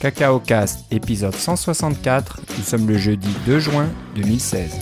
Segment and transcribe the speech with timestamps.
[0.00, 2.40] Cacao Cast, épisode 164.
[2.56, 4.78] Nous sommes le jeudi 2 juin 2016.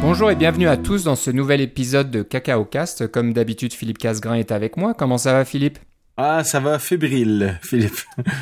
[0.00, 3.08] Bonjour et bienvenue à tous dans ce nouvel épisode de Cacao Cast.
[3.08, 4.94] Comme d'habitude, Philippe Casgrain est avec moi.
[4.94, 5.78] Comment ça va, Philippe?
[6.16, 7.98] Ah, ça va fébrile, Philippe.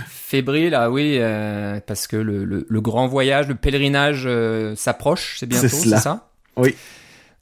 [0.08, 5.36] Fébrile, ah oui, euh, parce que le, le- le grand voyage, le pèlerinage euh, s'approche,
[5.40, 6.30] c'est bientôt, C'est ça?
[6.56, 6.74] Oui.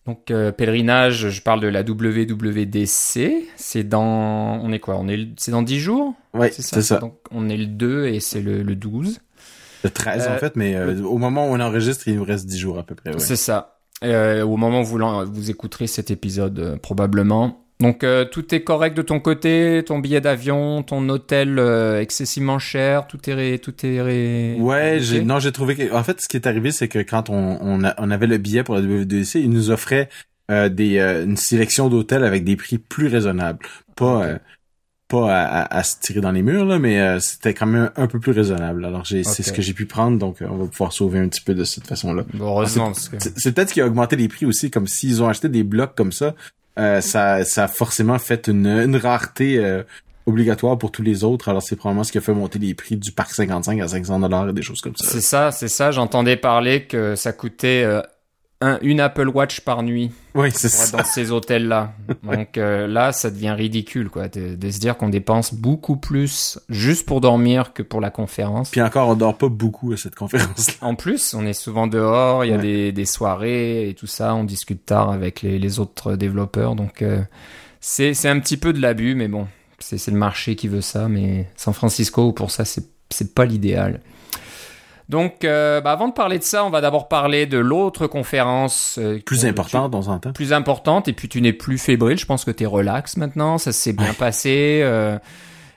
[0.06, 3.46] Donc euh, pèlerinage, je parle de la WWDC.
[3.56, 4.96] C'est dans, on est quoi?
[4.98, 6.14] On est, c'est dans 10 jours?
[6.34, 6.98] Oui, c'est ça.
[6.98, 9.20] Donc on est le 2 et c'est le, le 12.
[9.82, 12.46] Le 13 Euh, en fait, mais euh, au moment où on enregistre, il nous reste
[12.46, 13.10] 10 jours à peu près.
[13.12, 13.18] ouais.
[13.18, 13.78] C'est ça.
[14.02, 14.98] Euh, au moment où vous,
[15.32, 17.63] vous écouterez cet épisode, euh, probablement.
[17.80, 22.58] Donc euh, tout est correct de ton côté, ton billet d'avion, ton hôtel euh, excessivement
[22.60, 26.20] cher, tout est ré- tout est ré- Ouais, j'ai non, j'ai trouvé que en fait
[26.20, 28.76] ce qui est arrivé c'est que quand on on, a- on avait le billet pour
[28.76, 30.08] la WWDC, ils nous offraient
[30.50, 33.66] euh, des euh, une sélection d'hôtels avec des prix plus raisonnables.
[33.96, 34.38] Pas euh,
[35.08, 37.90] pas à, à- à se tirer dans les murs là, mais euh, c'était quand même
[37.96, 38.84] un peu plus raisonnable.
[38.84, 41.40] Alors j'ai c'est ce que j'ai pu prendre donc on va pouvoir sauver un petit
[41.42, 42.22] peu de cette façon-là.
[42.34, 43.16] Bon, heureusement, parce que...
[43.18, 45.64] C'est c'est peut-être ce qui a augmenté les prix aussi, comme s'ils ont acheté des
[45.64, 46.34] blocs comme ça,
[46.78, 49.82] euh, ça, ça a forcément fait une, une rareté euh,
[50.26, 51.48] obligatoire pour tous les autres.
[51.48, 54.20] Alors c'est probablement ce qui a fait monter les prix du parc 55 à 500
[54.20, 55.06] dollars et des choses comme ça.
[55.06, 55.90] C'est ça, c'est ça.
[55.90, 58.02] J'entendais parler que ça coûtait euh,
[58.60, 60.96] un, une Apple Watch par nuit Oui, c'est ça.
[60.96, 61.92] dans ces hôtels-là.
[62.22, 66.58] Donc euh, là, ça devient ridicule, quoi, de, de se dire qu'on dépense beaucoup plus
[66.68, 68.70] juste pour dormir que pour la conférence.
[68.70, 70.74] Puis encore, on dort pas beaucoup à cette conférence-là.
[70.80, 72.62] En plus, on est souvent dehors, il y a Ouais.
[72.62, 77.02] des, des soirées et tout ça, on discute tard avec les, les autres développeurs, donc
[77.02, 77.20] euh,
[77.80, 79.46] c'est un petit peu de l'abus, mais bon,
[79.78, 84.00] c'est le marché qui veut ça, mais San Francisco, pour ça, c'est pas l'idéal.
[85.08, 88.98] Donc, euh, bah, avant de parler de ça, on va d'abord parler de l'autre conférence
[88.98, 90.32] euh, Plus qu'on- important, on s'entend.
[90.32, 93.72] plus importante, et puis tu n'es plus fébrile, je pense que t'es relax maintenant, ça
[93.72, 94.80] s'est bien passé.
[94.82, 95.18] euh,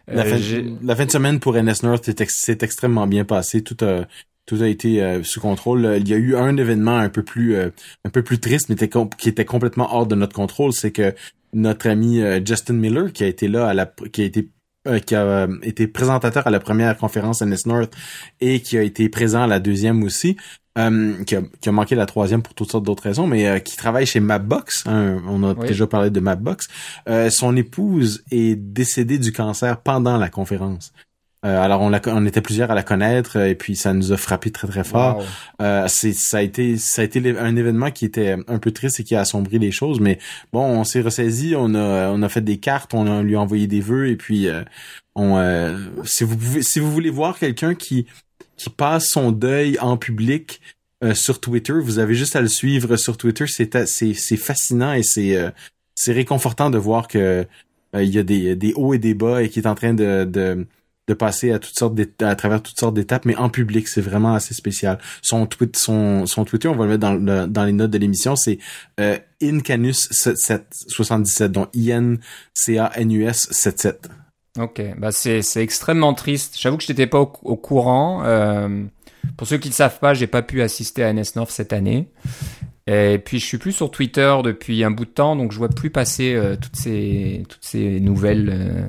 [0.07, 3.25] La, euh, fin, la fin de semaine pour NS North s'est ex- s'est extrêmement bien
[3.25, 3.61] passé.
[3.61, 4.05] Tout a,
[4.45, 5.85] tout a été euh, sous contrôle.
[5.85, 7.69] Euh, Il y a eu un événement un peu plus, euh,
[8.05, 8.75] un peu plus triste, mais
[9.17, 10.71] qui était complètement hors de notre contrôle.
[10.71, 11.13] C'est que
[11.51, 14.47] notre ami Justin Miller, qui a été là à la, qui a été
[14.87, 17.93] euh, qui a euh, été présentateur à la première conférence NS North
[18.41, 20.37] et qui a été présent à la deuxième aussi,
[20.77, 23.59] euh, qui, a, qui a manqué la troisième pour toutes sortes d'autres raisons, mais euh,
[23.59, 24.83] qui travaille chez Mapbox.
[24.87, 25.67] hein, on a Oui.
[25.67, 26.67] déjà parlé de Mapbox.
[27.09, 30.91] Euh, son épouse est décédée du cancer pendant la conférence.
[31.47, 34.11] Euh, alors on, la, on était plusieurs à la connaître euh, et puis ça nous
[34.11, 35.17] a frappé très très fort.
[35.17, 35.23] Wow.
[35.61, 38.99] Euh, c'est ça a été ça a été un événement qui était un peu triste
[38.99, 40.19] et qui a assombri les choses, mais
[40.53, 43.39] bon on s'est ressaisi, on a on a fait des cartes, on a lui a
[43.39, 44.63] envoyé des vœux et puis euh,
[45.15, 48.05] on euh, si vous pouvez si vous voulez voir quelqu'un qui
[48.57, 50.59] qui passe son deuil en public
[51.03, 54.93] euh, sur Twitter, vous avez juste à le suivre sur Twitter, c'est c'est c'est fascinant
[54.93, 55.51] et c'est euh,
[55.93, 57.45] c'est réconfortant de voir que
[57.95, 59.93] euh, il y a des des hauts et des bas et qui est en train
[59.93, 60.65] de de
[61.07, 61.95] de passer à toutes sortes
[62.37, 64.99] travers toutes sortes d'étapes, mais en public, c'est vraiment assez spécial.
[65.21, 68.35] Son tweet, son, son Twitter, on va le mettre dans, dans les notes de l'émission,
[68.35, 68.59] c'est
[68.99, 74.09] euh, Incanus77, donc I-N-C-A-N-U-S 77.
[74.59, 76.57] Ok, bah c'est c'est extrêmement triste.
[76.59, 78.23] J'avoue que je n'étais pas au, courant.
[78.25, 78.85] Euh,
[79.37, 82.09] pour ceux qui ne savent pas, j'ai pas pu assister à NS North cette année.
[82.87, 85.69] Et puis je suis plus sur Twitter depuis un bout de temps, donc je vois
[85.69, 88.87] plus passer euh, toutes ces toutes ces nouvelles, euh,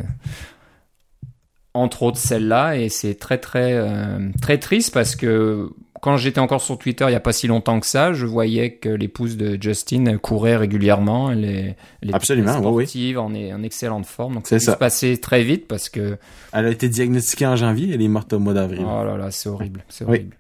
[1.79, 6.61] entre autres celle-là, et c'est très très euh, très triste parce que quand j'étais encore
[6.61, 9.59] sur Twitter il y a pas si longtemps que ça, je voyais que l'épouse de
[9.61, 12.87] Justin courait régulièrement, elle est, elle est Absolument, oui, oui.
[12.87, 16.17] sportive, en, en excellente forme, donc ça se passait très vite parce que
[16.53, 18.85] Elle a été diagnostiquée en janvier, elle est morte au mois d'avril.
[18.85, 20.11] Oh là là, c'est horrible, c'est Oui.
[20.11, 20.37] horrible.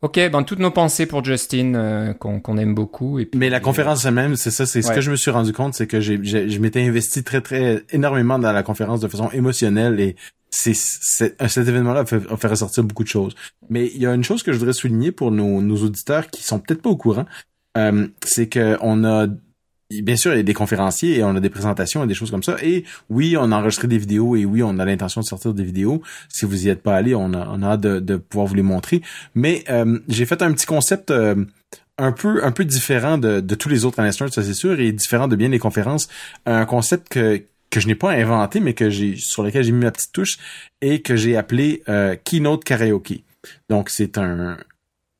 [0.00, 3.18] Ok, ben toutes nos pensées pour Justin, euh, qu'on aime beaucoup.
[3.18, 5.52] Et puis, Mais la conférence elle-même, c'est ça, c'est ce que je me suis rendu
[5.52, 9.28] compte, c'est que j'ai- je m'étais investi très, très énormément dans la conférence de façon
[9.32, 10.14] émotionnelle et
[10.50, 13.34] c'est, c'est- cet événement-là fait, fait ressortir beaucoup de choses.
[13.70, 16.58] Mais il y a une chose que je voudrais souligner pour nos, auditeurs qui sont
[16.58, 17.26] peut-être pas au courant,
[17.76, 19.26] euh, c'est que on a,
[19.90, 22.30] bien sûr, il y a des conférenciers et on a des présentations et des choses
[22.30, 22.56] comme ça.
[22.62, 25.64] Et oui, on a enregistré des vidéos et oui, on a l'intention de sortir des
[25.64, 26.02] vidéos.
[26.28, 29.02] Si vous y êtes pas allé, on a, hâte de, pouvoir vous les montrer.
[29.34, 31.44] Mais euh, j'ai fait un petit concept euh,
[31.98, 35.48] un peu différent de, tous les autres Anasters, ça c'est sûr, et différent de bien
[35.48, 36.08] des conférences.
[36.46, 39.84] Un concept que que je n'ai pas inventé, mais que j'ai sur lequel j'ai mis
[39.84, 40.38] ma petite touche
[40.80, 43.24] et que j'ai appelé euh, Keynote Karaoke.
[43.68, 44.56] Donc c'est un,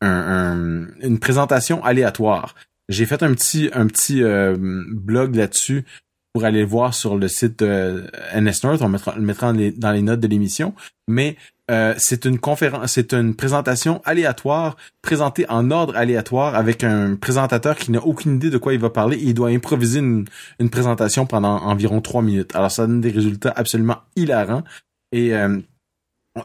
[0.00, 2.54] un, un- une présentation aléatoire.
[2.88, 5.84] J'ai fait un petit un petit euh, blog là-dessus
[6.38, 8.04] pour aller le voir sur le site de
[8.34, 8.82] NS North.
[8.82, 10.72] On mettra, le mettra dans les, dans les notes de l'émission.
[11.08, 11.36] Mais
[11.70, 17.76] euh, c'est une conférence, c'est une présentation aléatoire, présentée en ordre aléatoire avec un présentateur
[17.76, 19.16] qui n'a aucune idée de quoi il va parler.
[19.16, 20.26] Et il doit improviser une,
[20.60, 22.54] une présentation pendant environ trois minutes.
[22.54, 24.62] Alors ça donne des résultats absolument hilarants.
[25.10, 25.58] Et euh,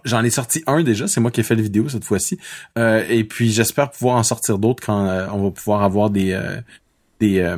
[0.05, 2.39] J'en ai sorti un déjà, c'est moi qui ai fait la vidéo cette fois-ci.
[2.77, 6.33] Euh, et puis j'espère pouvoir en sortir d'autres quand euh, on va pouvoir avoir des
[6.33, 6.59] euh,
[7.19, 7.55] des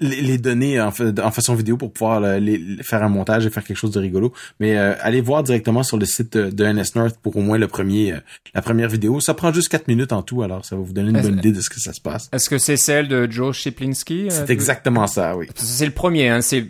[0.00, 3.76] les, données en, en, façon vidéo pour pouvoir les, faire un montage et faire quelque
[3.76, 4.32] chose de rigolo.
[4.60, 8.14] Mais allez voir directement sur le site de, NS North pour au moins le premier
[8.54, 9.20] la première vidéo.
[9.20, 11.52] Ça prend juste quatre minutes en tout, alors ça va vous donner une bonne idée
[11.52, 12.28] de ce que ça se passe.
[12.32, 15.46] Est-ce que c'est celle de Joe Shiplinski C'est exactement ça, oui.
[15.54, 16.40] C'est le premier, hein.
[16.40, 16.66] C'est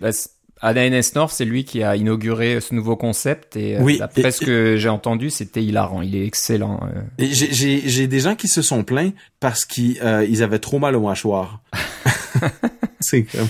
[0.63, 4.45] NS North, c'est lui qui a inauguré ce nouveau concept et euh, oui, d'après ce
[4.45, 6.01] que j'ai entendu, c'était hilarant.
[6.03, 6.81] Il est excellent.
[6.83, 7.27] Euh.
[7.31, 11.61] J'ai des gens qui se sont plaints parce qu'ils euh, avaient trop mal au mâchoire.
[13.01, 13.49] c'est comme...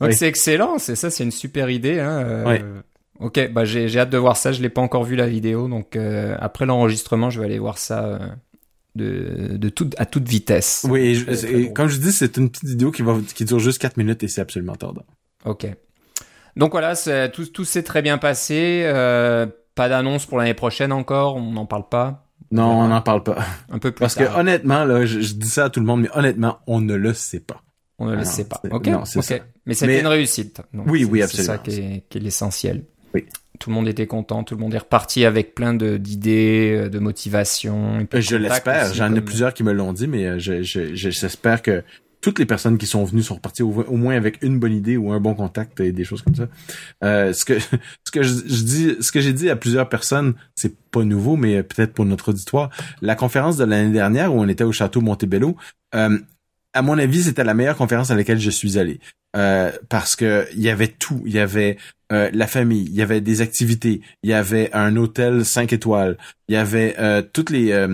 [0.00, 1.98] Donc c'est excellent, c'est ça, c'est une super idée.
[1.98, 2.58] Hein,
[3.18, 4.52] Ok, bah j'ai hâte de voir ça.
[4.52, 5.96] Je l'ai pas encore vu la vidéo, donc
[6.38, 8.20] après l'enregistrement, je vais aller voir ça
[8.94, 10.86] de, de tout, à toute vitesse.
[10.88, 11.24] Oui,
[11.74, 14.28] comme je dis, c'est une petite vidéo qui va qui dure juste 4 minutes et
[14.28, 15.04] c'est absolument tordant.
[15.44, 15.66] Ok.
[16.56, 16.94] Donc voilà,
[17.28, 18.82] tout, tout s'est très bien passé.
[18.84, 22.26] Euh, pas d'annonce pour l'année prochaine encore, on n'en parle pas.
[22.50, 23.44] Non, on n'en parle pas.
[23.70, 26.08] Un peu plus Parce que honnêtement, là, je, dis ça à tout le monde, mais
[26.14, 27.62] honnêtement, on ne le sait pas.
[27.98, 28.60] On ne le sait pas.
[28.70, 28.86] Ok.
[28.86, 29.42] Non, ok.
[29.66, 30.62] Mais c'était une réussite.
[30.72, 31.58] oui, oui, absolument.
[31.64, 32.84] C'est ça qui est, qui est l'essentiel.
[33.14, 33.26] Oui.
[33.58, 36.98] Tout le monde était content, tout le monde est reparti avec plein de d'idées, de
[36.98, 38.06] motivation.
[38.12, 38.92] je l'espère.
[38.92, 41.82] J'en ai plusieurs qui me l'ont dit, mais j'espère je, je, que
[42.26, 45.12] toutes les personnes qui sont venues sont reparties au, moins avec une bonne idée ou
[45.12, 46.48] un bon contact et des choses comme ça.
[47.04, 47.56] Euh, ce que
[48.04, 51.62] ce que je, dis, ce que j'ai dit à plusieurs personnes, c'est pas nouveau, mais
[51.62, 52.70] peut-être pour notre auditoire.
[53.00, 55.56] La conférence de l'année dernière où on était au château Montebello,
[55.94, 56.18] euh,
[56.72, 58.98] à mon avis, c'était la meilleure conférence à laquelle je suis allé
[59.36, 61.76] euh, parce que il y avait tout, il y avait
[62.12, 66.16] euh, la famille, il y avait des activités, il y avait un hôtel 5 étoiles,
[66.48, 67.86] il y avait euh, toutes les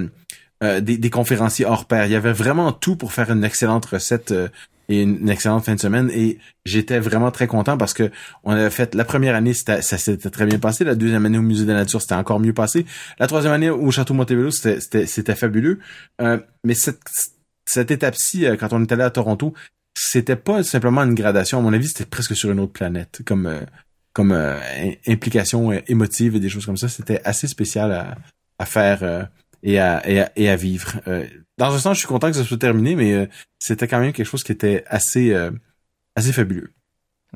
[0.63, 2.07] euh, des, conférenciers hors pair.
[2.07, 4.49] Il y avait vraiment tout pour faire une excellente recette euh,
[4.89, 6.09] et une, excellente fin de semaine.
[6.15, 8.13] Et j'étais vraiment très content parce que
[8.45, 10.85] on avait fait la première année, ça s'était très bien passé.
[10.85, 12.87] La deuxième année au Musée de la Nature, c'était encore mieux passé.
[13.19, 15.81] La troisième année au Château Montebello, c'était fabuleux.
[16.21, 19.55] Euh, mais cette, étape-ci, quand on est allé à Toronto,
[19.95, 21.59] c'était pas simplement une gradation.
[21.59, 23.51] À mon avis, c'était presque sur une autre planète, comme
[25.09, 26.89] implication émotive et des choses comme ça.
[26.89, 28.17] C'était assez spécial
[28.61, 29.29] à faire
[29.63, 30.03] et à,
[30.37, 31.01] et à, vivre.
[31.07, 31.27] Euh,
[31.59, 33.27] dans un sens, je suis content que ça soit terminé, mais euh,
[33.59, 35.51] c'était quand même quelque chose qui était assez, euh,
[36.17, 36.73] assez fabuleux.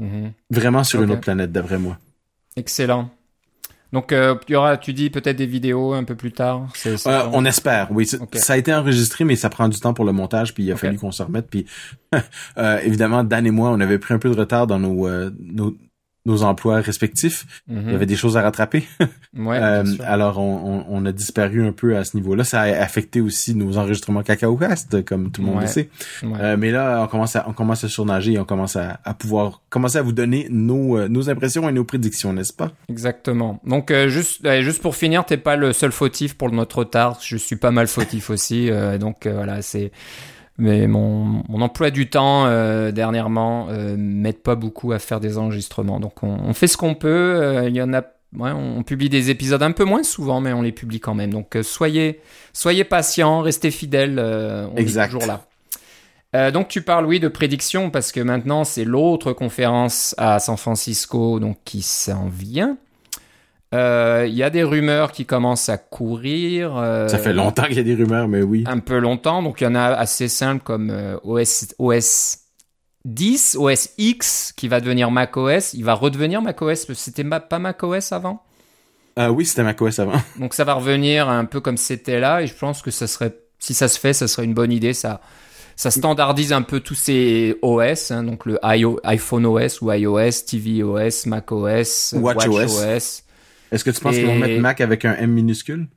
[0.00, 0.32] Mm-hmm.
[0.50, 1.98] Vraiment sur une autre planète, d'après moi.
[2.56, 3.10] Excellent.
[3.92, 6.68] Donc, il y aura, tu dis peut-être des vidéos un peu plus tard.
[7.32, 8.06] on espère, oui.
[8.06, 10.76] Ça a été enregistré, mais ça prend du temps pour le montage, puis il a
[10.76, 11.48] fallu qu'on se remette.
[11.48, 11.66] Puis,
[12.82, 15.08] évidemment, Dan et moi, on avait pris un peu de retard dans nos,
[15.38, 15.76] nos,
[16.26, 17.46] nos emplois respectifs.
[17.70, 18.84] Il y avait des choses à rattraper.
[19.36, 22.44] ouais, euh, alors on, on, a disparu un peu à ce niveau-là.
[22.44, 25.88] Ça a affecté aussi nos enregistrements CacaoCast, comme tout le monde le sait.
[26.24, 29.14] Euh, mais là, on commence à on commence à surnager et on commence à, à
[29.14, 32.72] pouvoir commencer à vous donner nos, euh, nos impressions et nos prédictions, n'est-ce pas?
[32.88, 33.60] Exactement.
[33.64, 37.18] Donc juste juste pour finir, t'es pas le seul fautif pour notre retard.
[37.22, 38.68] Je suis pas mal fautif aussi.
[38.98, 39.92] donc voilà, c'est
[40.58, 45.38] mais mon, mon emploi du temps euh, dernièrement euh, m'aide pas beaucoup à faire des
[45.38, 46.00] enregistrements.
[46.00, 47.08] Donc on, on fait ce qu'on peut.
[47.08, 48.00] Euh, il y en a,
[48.36, 51.32] ouais, on publie des épisodes un peu moins souvent, mais on les publie quand même.
[51.32, 52.20] Donc euh, soyez
[52.52, 54.18] soyez patients, restez fidèles.
[54.18, 56.50] on est toujours là.
[56.50, 61.38] donc tu parles oui de prédiction parce que maintenant c'est l'autre conférence à San Francisco
[61.38, 62.78] donc qui s'en vient.
[63.76, 66.78] Il euh, y a des rumeurs qui commencent à courir.
[66.78, 68.64] Euh, ça fait longtemps qu'il y a des rumeurs, mais oui.
[68.66, 72.38] Un peu longtemps, donc il y en a assez simples comme euh, OS, OS
[73.04, 75.74] 10, OS X qui va devenir macOS.
[75.74, 78.42] Il va redevenir macOS, c'était pas macOS avant?
[79.18, 80.22] Euh, Oui, c'était macOS avant.
[80.40, 83.36] Donc ça va revenir un peu comme c'était là, et je pense que ça serait,
[83.58, 84.94] si ça se fait, ça serait une bonne idée.
[84.94, 85.20] Ça,
[85.74, 90.82] ça standardise un peu tous ces OS, hein, donc le iPhone OS ou iOS, TV
[90.82, 93.25] OS, macOS, Watch, OS
[93.72, 95.88] est-ce que tu penses qu'ils vont mettre Mac avec un M minuscule?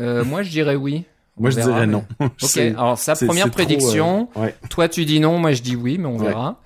[0.00, 1.04] Euh, moi, je dirais oui.
[1.36, 2.04] moi, je dirais non.
[2.20, 6.06] ok, alors sa première prédiction, euh, toi tu dis non, moi je dis oui, mais
[6.06, 6.60] on verra.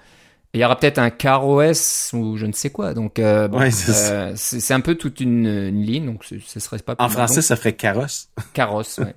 [0.54, 2.94] il y aura peut-être un CarOS ou je ne sais quoi.
[2.94, 3.49] Donc, euh,
[4.37, 6.96] c'est un peu toute une, ligne, donc ce serait pas.
[6.99, 8.28] En français, ça ferait carrosse.
[8.52, 9.14] Carrosse, ouais.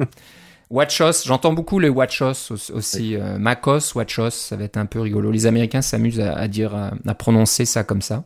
[0.70, 3.16] WatchOS, j'entends beaucoup les WatchOS aussi.
[3.38, 5.30] MacOS, WatchOS, ça va être un peu rigolo.
[5.30, 8.24] Les Américains s'amusent à, dire, à, prononcer ça comme ça.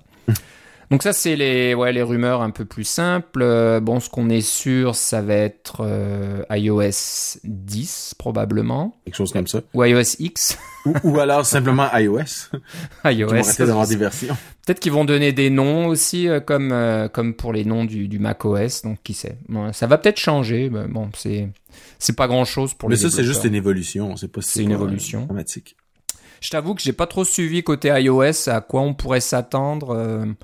[0.90, 3.42] Donc ça, c'est les, ouais, les rumeurs un peu plus simples.
[3.42, 8.98] Euh, bon, ce qu'on est sûr, ça va être euh, iOS 10, probablement.
[9.04, 9.62] Quelque chose comme ça.
[9.74, 10.58] Ou iOS X.
[10.86, 12.52] ou, ou, alors simplement iOS.
[13.06, 13.42] iOS.
[13.60, 14.38] d'avoir des versions.
[14.66, 16.74] Peut-être qu'ils vont donner des noms aussi, euh, comme,
[17.12, 18.84] comme pour les noms du, du macOS.
[18.84, 19.38] Donc, qui sait.
[19.50, 20.70] Bon, ça va peut-être changer.
[20.70, 21.50] Mais bon, c'est,
[22.00, 24.16] c'est pas grand-chose pour mais les Mais ça, c'est juste une évolution.
[24.16, 25.26] C'est pas C'est une évolution.
[25.26, 25.76] Dramatique.
[26.40, 30.36] Je t'avoue que j'ai pas trop suivi côté iOS à quoi on pourrait s'attendre.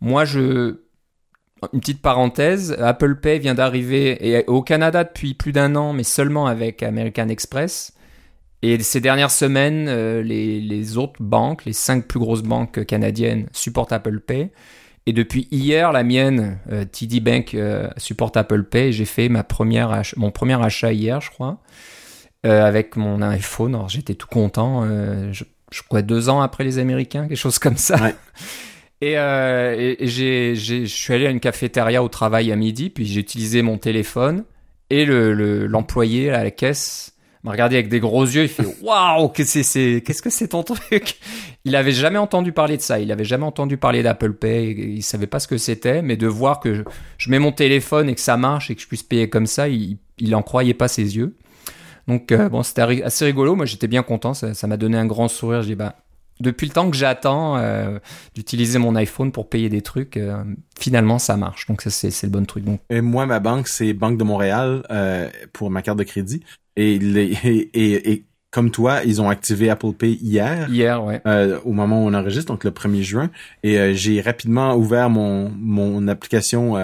[0.00, 0.80] Moi, je
[1.72, 6.46] une petite parenthèse, Apple Pay vient d'arriver au Canada depuis plus d'un an, mais seulement
[6.46, 7.94] avec American Express.
[8.62, 13.48] Et ces dernières semaines, euh, les, les, autres banques, les cinq plus grosses banques canadiennes,
[13.52, 14.50] supportent Apple Pay.
[15.06, 18.92] Et depuis hier, la mienne, euh, TD Bank, euh, supporte Apple Pay.
[18.92, 21.62] J'ai fait ma première mon premier achat hier, je crois,
[22.44, 23.74] euh, avec mon iPhone.
[23.74, 24.82] Alors j'étais tout content.
[24.84, 27.96] Euh, je, je, crois deux ans après les Américains, quelque chose comme ça.
[28.02, 28.14] Ouais.
[29.00, 32.56] Et, euh, et, et j'ai, j'ai, je suis allé à une cafétéria au travail à
[32.56, 34.44] midi, puis j'ai utilisé mon téléphone
[34.90, 37.14] et le, le, l'employé à la caisse
[37.44, 38.42] m'a regardé avec des gros yeux.
[38.42, 41.18] Il fait waouh, qu'est-ce que c'est, qu'est-ce que c'est ton truc?
[41.64, 42.98] Il avait jamais entendu parler de ça.
[42.98, 44.70] Il avait jamais entendu parler d'Apple Pay.
[44.70, 46.82] Il savait pas ce que c'était, mais de voir que je,
[47.18, 49.68] je, mets mon téléphone et que ça marche et que je puisse payer comme ça,
[49.68, 51.36] il, il en croyait pas ses yeux.
[52.08, 53.54] Donc euh, bon, c'était assez rigolo.
[53.54, 54.34] Moi, j'étais bien content.
[54.34, 55.62] Ça, ça m'a donné un grand sourire.
[55.62, 55.96] Je dis bah
[56.40, 57.98] depuis le temps que j'attends euh,
[58.34, 60.42] d'utiliser mon iPhone pour payer des trucs, euh,
[60.78, 61.66] finalement ça marche.
[61.66, 62.64] Donc ça c'est le bon truc.
[62.64, 62.80] Donc.
[62.90, 66.42] Et moi ma banque c'est Banque de Montréal euh, pour ma carte de crédit
[66.76, 70.68] et, les, et, et, et, comme toi ils ont activé Apple Pay hier.
[70.70, 71.20] Hier ouais.
[71.26, 73.30] Euh, au moment où on enregistre donc le 1er juin
[73.62, 76.74] et euh, j'ai rapidement ouvert mon mon application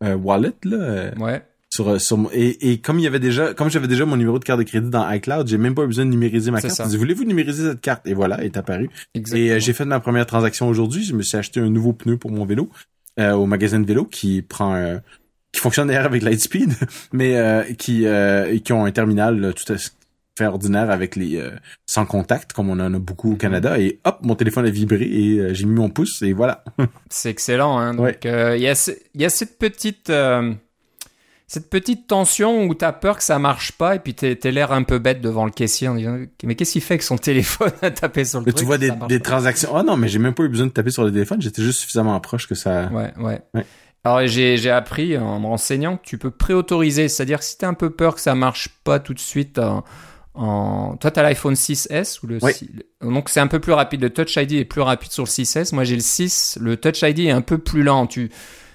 [0.00, 1.12] Wallet là.
[1.18, 1.42] ouais
[1.72, 4.44] sur, sur et, et comme il y avait déjà comme j'avais déjà mon numéro de
[4.44, 6.86] carte de crédit dans iCloud, j'ai même pas besoin de numériser ma carte.
[6.86, 8.06] Dit, voulez-vous numériser cette carte?
[8.06, 8.90] Et voilà, elle est apparue.
[9.14, 9.46] Exactement.
[9.46, 12.18] Et euh, j'ai fait ma première transaction aujourd'hui, je me suis acheté un nouveau pneu
[12.18, 12.68] pour mon vélo
[13.18, 14.98] euh, au magasin de vélo qui prend euh,
[15.50, 16.74] qui fonctionne d'ailleurs avec Lightspeed,
[17.14, 18.04] mais euh, qui
[18.62, 19.76] qui ont un terminal tout à
[20.36, 21.42] fait ordinaire avec les
[21.86, 25.04] sans contact comme on en a beaucoup au Canada et hop mon téléphone a vibré
[25.04, 26.64] et j'ai mis mon pouce et voilà.
[27.08, 27.94] C'est excellent hein.
[27.94, 28.60] Donc il ouais.
[28.60, 30.10] y a il y a cette petite
[31.52, 34.84] cette petite tension où t'as peur que ça marche pas et puis t'es l'air un
[34.84, 37.90] peu bête devant le caissier en disant mais qu'est-ce qu'il fait avec son téléphone à
[37.90, 39.68] taper sur le mais truc tu vois des, des transactions.
[39.74, 41.42] Oh non mais j'ai même pas eu besoin de taper sur le téléphone.
[41.42, 43.66] J'étais juste suffisamment proche que ça ouais ouais, ouais.
[44.02, 47.10] alors j'ai appris en me renseignant que tu peux préautoriser.
[47.10, 49.84] C'est-à-dire que si t'as un peu peur que ça marche pas tout de suite en,
[50.32, 50.96] en...
[50.96, 52.54] toi t'as l'iPhone 6s ou le oui.
[52.54, 52.70] 6...
[53.02, 54.00] donc c'est un peu plus rapide.
[54.00, 57.02] Le Touch ID est plus rapide sur le 6s moi j'ai le 6 le Touch
[57.02, 58.06] ID est un peu plus lent.
[58.06, 58.30] Tu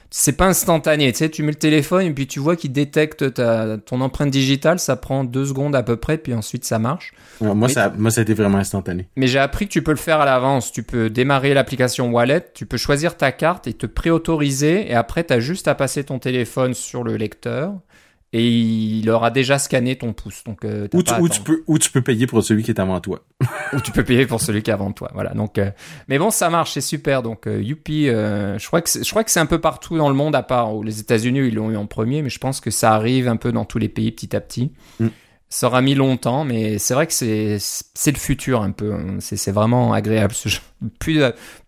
[0.10, 1.12] c'est pas instantané.
[1.12, 4.32] Tu sais, tu mets le téléphone et puis tu vois qu'il détecte ta, ton empreinte
[4.32, 4.80] digitale.
[4.80, 7.14] Ça prend deux secondes à peu près, puis ensuite ça marche.
[7.42, 9.08] Alors moi, mais, ça, moi, ça a été vraiment instantané.
[9.16, 10.72] Mais j'ai appris que tu peux le faire à l'avance.
[10.72, 14.90] Tu peux démarrer l'application Wallet, tu peux choisir ta carte et te préautoriser.
[14.90, 17.74] Et après, tu as juste à passer ton téléphone sur le lecteur
[18.34, 20.44] et il aura déjà scanné ton pouce.
[20.44, 22.80] Donc, euh, ou, tu, ou tu, peux, ou tu peux payer pour celui qui est
[22.80, 23.22] avant toi.
[23.74, 25.12] ou tu peux payer pour celui qui est avant toi.
[25.14, 25.34] Voilà.
[25.34, 25.72] Donc, euh,
[26.10, 27.24] mais bon, ça marche, c'est super.
[27.24, 30.16] Donc, euh, Youpi, je crois que je crois que c'est un peu partout dans le
[30.16, 32.72] monde, à part où les États-Unis ils l'ont eu en premier, mais je pense que
[32.72, 34.72] ça arrive un peu dans tous les pays petit à petit.
[35.00, 35.08] Mm.
[35.50, 38.94] Ça aura mis longtemps, mais c'est vrai que c'est le futur un peu.
[39.20, 40.34] C'est vraiment agréable.
[40.34, 40.50] Ce.
[41.00, 41.24] Plus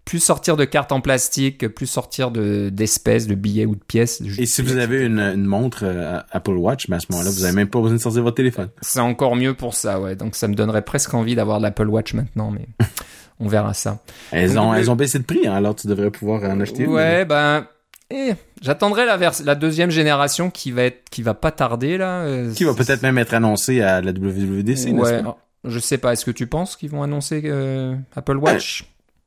[0.10, 4.24] plus sortir de cartes en plastique, plus sortir de d'espèces, de billets ou de pièces.
[4.40, 7.44] Et si vous avez une, une montre euh, Apple Watch, ben à ce moment-là, vous
[7.44, 8.70] avez même pas besoin de sortir votre téléphone.
[8.82, 10.16] C'est encore mieux pour ça, ouais.
[10.16, 12.66] Donc ça me donnerait presque envie d'avoir l'Apple Watch maintenant, mais
[13.40, 14.00] on verra ça.
[14.32, 16.88] Elles ont, elles ont baissé de prix, hein, alors tu devrais pouvoir en acheter.
[16.88, 17.68] Ouais, ben.
[18.10, 22.26] Eh, j'attendrai la, la deuxième génération qui va être, qui va pas tarder là.
[22.56, 24.90] Qui va peut-être même être annoncée à la WWDC.
[24.94, 25.22] Ouais.
[25.66, 26.14] Je sais pas.
[26.14, 28.86] Est-ce que tu penses qu'ils vont annoncer euh, Apple Watch?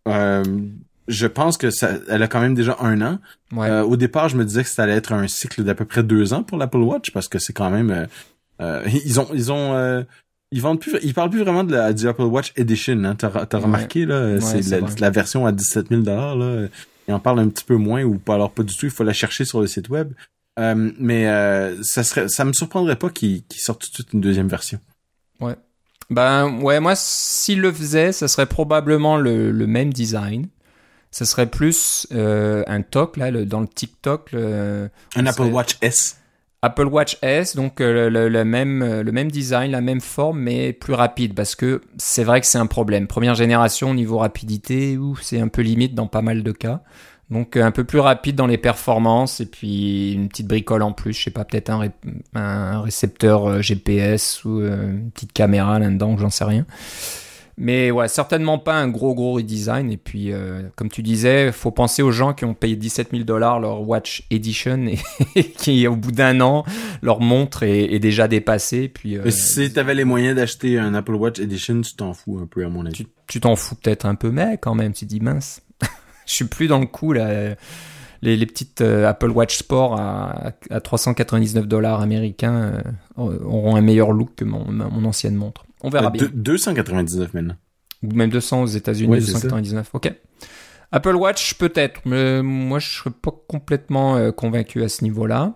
[0.08, 0.42] Euh,
[1.08, 3.18] je pense que ça, elle a quand même déjà un an.
[3.52, 3.68] Ouais.
[3.68, 6.02] Euh, au départ, je me disais que ça allait être un cycle d'à peu près
[6.02, 8.06] deux ans pour l'Apple Watch parce que c'est quand même, euh,
[8.60, 10.04] euh, ils ont, ils ont,
[10.50, 13.04] ils vendent plus, ils parlent plus vraiment de la du Apple Watch Edition.
[13.04, 16.66] Hein, T'as, as remarqué là, ouais, c'est la, la, version à 17 000 dollars là.
[17.08, 18.86] Ils en parlent un petit peu moins ou pas alors pas du tout.
[18.86, 20.12] Il faut la chercher sur le site web.
[20.56, 21.24] mais
[21.82, 24.78] ça serait, ça me surprendrait pas qu'ils qu sortent tout de suite une deuxième version.
[25.40, 25.56] Ouais.
[26.12, 30.48] Ben ouais, moi s'il le faisait, ça serait probablement le, le même design.
[31.10, 34.32] Ça serait plus euh, un TOC là, le, dans le TikTok.
[34.32, 36.18] Le, un Apple Watch S.
[36.62, 40.72] Apple Watch S, donc euh, le, le, même le même design, la même forme, mais
[40.72, 43.08] plus rapide parce que c'est vrai que c'est un problème.
[43.08, 46.82] Première génération niveau rapidité, ou c'est un peu limite dans pas mal de cas.
[47.32, 51.14] Donc un peu plus rapide dans les performances et puis une petite bricole en plus,
[51.14, 51.90] je sais pas, peut-être un, ré
[52.34, 56.66] un, récepteur euh, GPS ou euh, une petite caméra là-dedans, j'en sais rien.
[57.58, 59.90] Mais ouais, certainement pas un gros gros redesign.
[59.92, 63.24] Et puis, euh, comme tu disais, faut penser aux gens qui ont payé 17 000
[63.24, 64.86] dollars leur Watch Edition
[65.36, 66.64] et qui, au bout d'un an,
[67.02, 68.88] leur montre est, déjà dépassée.
[68.88, 72.38] Puis, euh, si tu avais les moyens d'acheter un Apple Watch Edition, tu t'en fous
[72.42, 73.06] un peu à mon avis.
[73.26, 75.62] Tu t'en fous peut-être un peu, mais quand même, tu dis mince.
[76.26, 77.54] Je suis plus dans le coup là.
[78.24, 82.82] Les, les petites euh, Apple Watch Sport à, à 399 dollars américains
[83.16, 85.64] auront un meilleur look que mon, mon ancienne montre.
[85.82, 86.28] On verra bien.
[86.32, 87.56] 299 maintenant.
[88.02, 89.90] Ou même 200 aux États-Unis, 299.
[89.92, 90.12] Ok.
[90.92, 95.54] Apple Watch peut-être, mais moi je serais pas complètement euh, convaincu à ce niveau-là.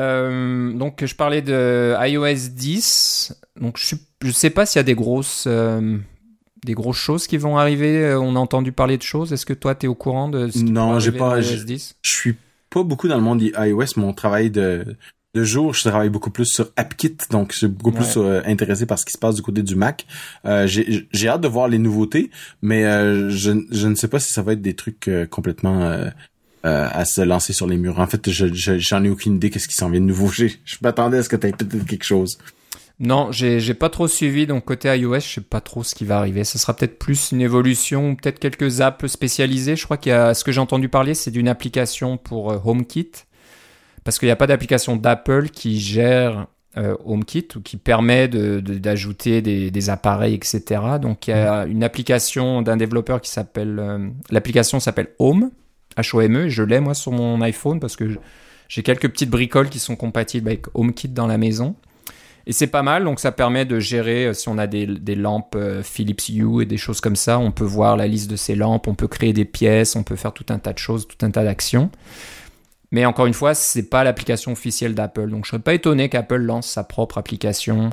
[0.00, 3.42] Euh, donc je parlais de iOS 10.
[3.60, 5.98] Donc je, ne sais pas s'il y a des grosses euh,
[6.64, 8.14] des grosses choses qui vont arriver.
[8.14, 9.32] On a entendu parler de choses.
[9.32, 11.40] Est-ce que toi tu es au courant de ce qui Non, j'ai pas.
[11.40, 12.36] iOS 10 je suis
[12.70, 13.86] pas beaucoup dans le monde iOS.
[13.96, 14.96] Mon travail de
[15.34, 18.84] de jour, je travaille beaucoup plus sur AppKit, donc je suis beaucoup plus euh, intéressé
[18.84, 20.06] par ce qui se passe du côté du Mac.
[20.44, 24.32] Euh, j'ai hâte de voir les nouveautés, mais euh, je, je, ne sais pas si
[24.32, 26.10] ça va être des trucs complètement
[26.64, 27.98] à se lancer sur les murs.
[27.98, 30.28] En fait, j'en je, ai aucune idée qu'est-ce qui s'en vient de nouveau.
[30.30, 32.38] Je m'attendais à ce que tu aies peut-être quelque chose.
[33.00, 36.18] Non, j'ai pas trop suivi, donc côté iOS, je sais pas trop ce qui va
[36.18, 36.44] arriver.
[36.44, 39.76] Ce sera peut-être plus une évolution, peut-être quelques apps spécialisées.
[39.76, 43.10] Je crois qu'il y a, ce que j'ai entendu parler, c'est d'une application pour HomeKit
[44.04, 46.46] parce qu'il n'y a pas d'application d'Apple qui gère
[46.76, 50.80] euh, HomeKit ou qui permet d'ajouter de, des, appareils, etc.
[51.00, 55.50] Donc il y a une application d'un développeur qui s'appelle, euh, l'application s'appelle Home,
[55.96, 58.18] H-O-M-E, je l'ai moi sur mon iPhone parce que
[58.68, 61.76] j'ai quelques petites bricoles qui sont compatibles avec HomeKit dans la maison.
[62.46, 65.56] Et c'est pas mal, donc ça permet de gérer, euh, si on a des, lampes
[65.82, 68.88] Philips Hue et des choses comme ça, on peut voir la liste de ces lampes,
[68.88, 71.30] on peut créer des pièces, on peut faire tout un tas de choses, tout un
[71.30, 71.90] tas d'actions.
[72.92, 75.30] Mais encore une fois, c'est pas l'application officielle d'Apple.
[75.30, 77.90] Donc je serais pas étonné qu'Apple lance sa propre application euh,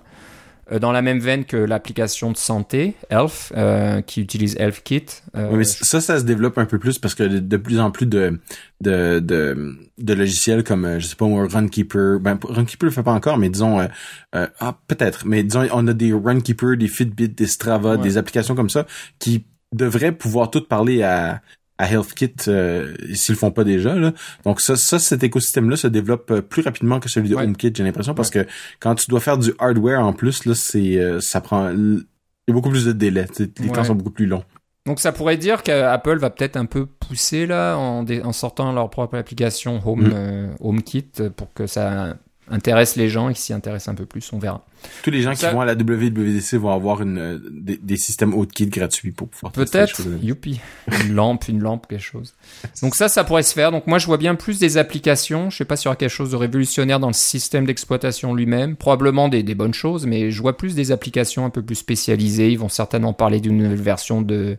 [0.77, 5.05] dans la même veine que l'application de santé, Elf, euh, qui utilise ElfKit.
[5.35, 8.05] Euh, mais ça, ça se développe un peu plus parce que de, plus en plus
[8.05, 8.39] de,
[8.81, 13.49] de, de, logiciels comme, je sais pas, Runkeeper, ben Runkeeper le fait pas encore, mais
[13.49, 13.87] disons,
[14.33, 18.69] ah peut-être, mais disons, on a des Runkeeper, des Fitbit, des Strava, des applications comme
[18.69, 18.85] ça
[19.17, 21.41] qui devraient pouvoir toutes parler à,
[21.79, 23.95] à HealthKit euh, s'ils le font pas déjà.
[23.95, 24.11] Là.
[24.43, 27.83] Donc ça, ça cet écosystème-là se développe euh, plus rapidement que celui de HomeKit, j'ai
[27.83, 28.45] l'impression, parce que
[28.79, 32.05] quand tu dois faire du hardware en plus, là, c'est euh, ça prend il
[32.47, 33.27] y a beaucoup plus de délais.
[33.39, 34.43] Les temps sont beaucoup plus longs.
[34.85, 38.89] Donc ça pourrait dire qu'Apple va peut-être un peu pousser là en, en sortant leur
[38.89, 40.55] propre application Home mm.
[40.59, 42.17] HomeKit pour que ça
[42.49, 44.65] intéresse les gens et qui s'y intéressent un peu plus, on verra.
[45.03, 48.33] Tous les gens qui vont à la WWDC vont avoir une, euh, des, des systèmes
[48.47, 50.59] kit gratuits pour pouvoir Peut-être, youpi.
[51.03, 52.35] Une lampe, une lampe, quelque chose.
[52.81, 53.71] Donc ça, ça pourrait se faire.
[53.71, 55.49] Donc moi, je vois bien plus des applications.
[55.49, 58.75] Je sais pas s'il y aura quelque chose de révolutionnaire dans le système d'exploitation lui-même.
[58.75, 62.51] Probablement des, des bonnes choses, mais je vois plus des applications un peu plus spécialisées.
[62.51, 64.57] Ils vont certainement parler d'une nouvelle version de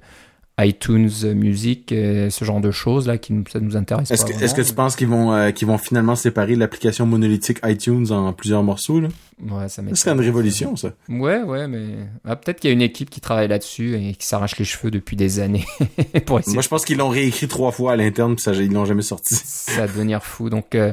[0.65, 4.11] iTunes Music, ce genre de choses là qui nous, ça nous intéresse.
[4.11, 8.33] Est-ce que, tu penses qu'ils vont euh, qu'ils vont finalement séparer l'application monolithique iTunes en
[8.33, 9.09] plusieurs morceaux là?
[9.43, 10.93] Ouais, ça, ça serait une révolution ça.
[11.09, 11.85] Ouais, ouais, mais
[12.25, 14.91] ah, peut-être qu'il y a une équipe qui travaille là-dessus et qui s'arrache les cheveux
[14.91, 15.65] depuis des années
[16.27, 16.55] pour essayer.
[16.55, 19.03] Moi, je pense qu'ils l'ont réécrit trois fois à l'interne, puis ça ils l'ont jamais
[19.03, 19.35] sorti.
[19.35, 20.51] ça va devenir fou.
[20.51, 20.93] Donc euh,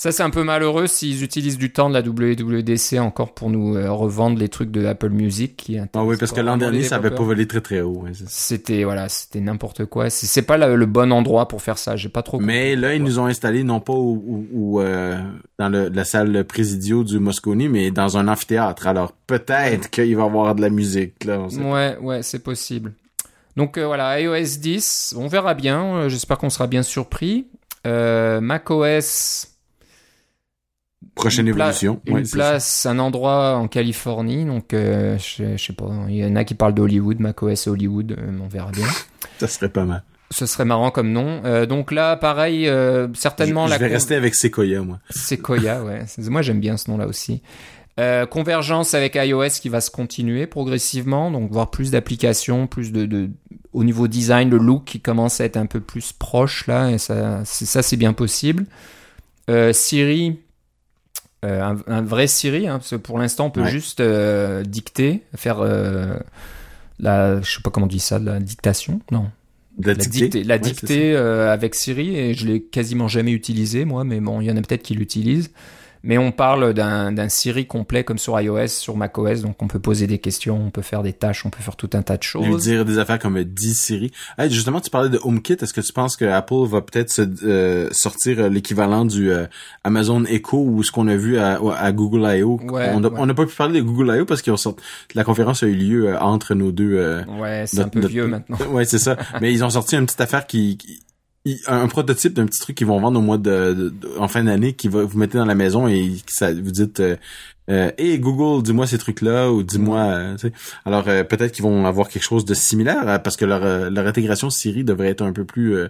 [0.00, 3.76] ça, c'est un peu malheureux s'ils utilisent du temps de la WWDC encore pour nous
[3.76, 5.58] euh, revendre les trucs de Apple Music.
[5.58, 8.06] Qui ah oui, parce que l'an dernier, ça avait pas volé très très haut.
[8.26, 10.08] c'était voilà, c'était n'importe quoi.
[10.08, 11.96] C'est pas le bon endroit pour faire ça.
[11.96, 12.40] J'ai pas trop.
[12.40, 15.20] Mais là, ils nous ont installé non pas où, euh,
[15.58, 18.86] dans la salle présidio du Moscone, mais dans un amphithéâtre.
[18.86, 21.40] Alors peut-être qu'il va y avoir de la musique là.
[21.40, 22.94] ouais, ouais, c'est possible.
[23.54, 26.08] Donc euh, voilà, iOS 10, on verra bien.
[26.08, 27.48] J'espère qu'on sera bien surpris.
[27.84, 29.49] macOS
[31.14, 32.00] Prochaine évolution.
[32.06, 34.44] une place, un endroit en Californie.
[34.44, 35.90] Donc, euh, je, sais pas.
[36.08, 38.12] Il y en a qui parlent d'Hollywood, macOS Hollywood.
[38.12, 38.86] Euh, on verra bien.
[39.38, 40.02] Ça serait pas mal.
[40.30, 41.42] Ce serait marrant comme nom.
[41.44, 42.70] Euh, donc là, pareil,
[43.14, 43.66] certainement.
[43.66, 45.00] Je, je vais rester avec Sequoia, moi.
[45.10, 46.04] Sequoia, ouais.
[46.28, 47.42] Moi, j'aime bien ce nom-là aussi.
[48.30, 53.28] convergence avec iOS qui va se continuer progressivement, donc voir plus d'applications, plus de, de,
[53.72, 56.98] au niveau design, le look qui commence à être un peu plus proche là, et
[56.98, 58.66] ça, ça c'est bien possible.
[59.72, 60.38] Siri,
[61.44, 65.60] euh, un, vrai Siri, hein, parce que pour l'instant on peut juste euh, dicter, faire
[65.60, 66.14] euh,
[66.98, 69.30] la, je sais pas comment on dit ça, la dictation, non.
[69.82, 74.42] La, dictée, la dictée avec Siri et je l'ai quasiment jamais utilisé moi, mais bon,
[74.42, 75.50] il y en a peut-être qui l'utilisent.
[76.02, 80.06] Mais on parle d'un Siri complet comme sur iOS, sur macOS, donc on peut poser
[80.06, 82.46] des questions, on peut faire des tâches, on peut faire tout un tas de choses.
[82.46, 84.12] Lui dire des affaires comme 10 Siri.
[84.38, 85.56] Hey, justement, tu parlais de HomeKit.
[85.60, 89.46] Est-ce que tu penses que Apple va peut-être euh, sortir l'équivalent du euh,
[89.84, 92.60] Amazon Echo ou ce qu'on a vu à, à Google I.O.
[92.70, 94.24] on n'a pas pu parler de Google I.O.
[94.24, 94.82] parce qu'ils ont sorti,
[95.14, 97.22] la conférence a eu lieu euh, entre nos deux.
[97.38, 98.58] ouais, c'est un peu vieux maintenant.
[98.70, 99.16] ouais, c'est ça.
[99.40, 100.78] mais ils ont sorti une petite affaire qui
[101.66, 104.88] un prototype d'un petit truc qu'ils vont vendre au mois de, en fin d'année qui
[104.88, 107.16] va vous mettez dans la maison et ça vous dites euh,
[107.70, 110.36] euh hey Google dis-moi ces trucs là ou dis-moi euh,
[110.84, 114.50] alors euh, peut-être qu'ils vont avoir quelque chose de similaire parce que leur leur intégration
[114.50, 115.88] Siri devrait être un peu plus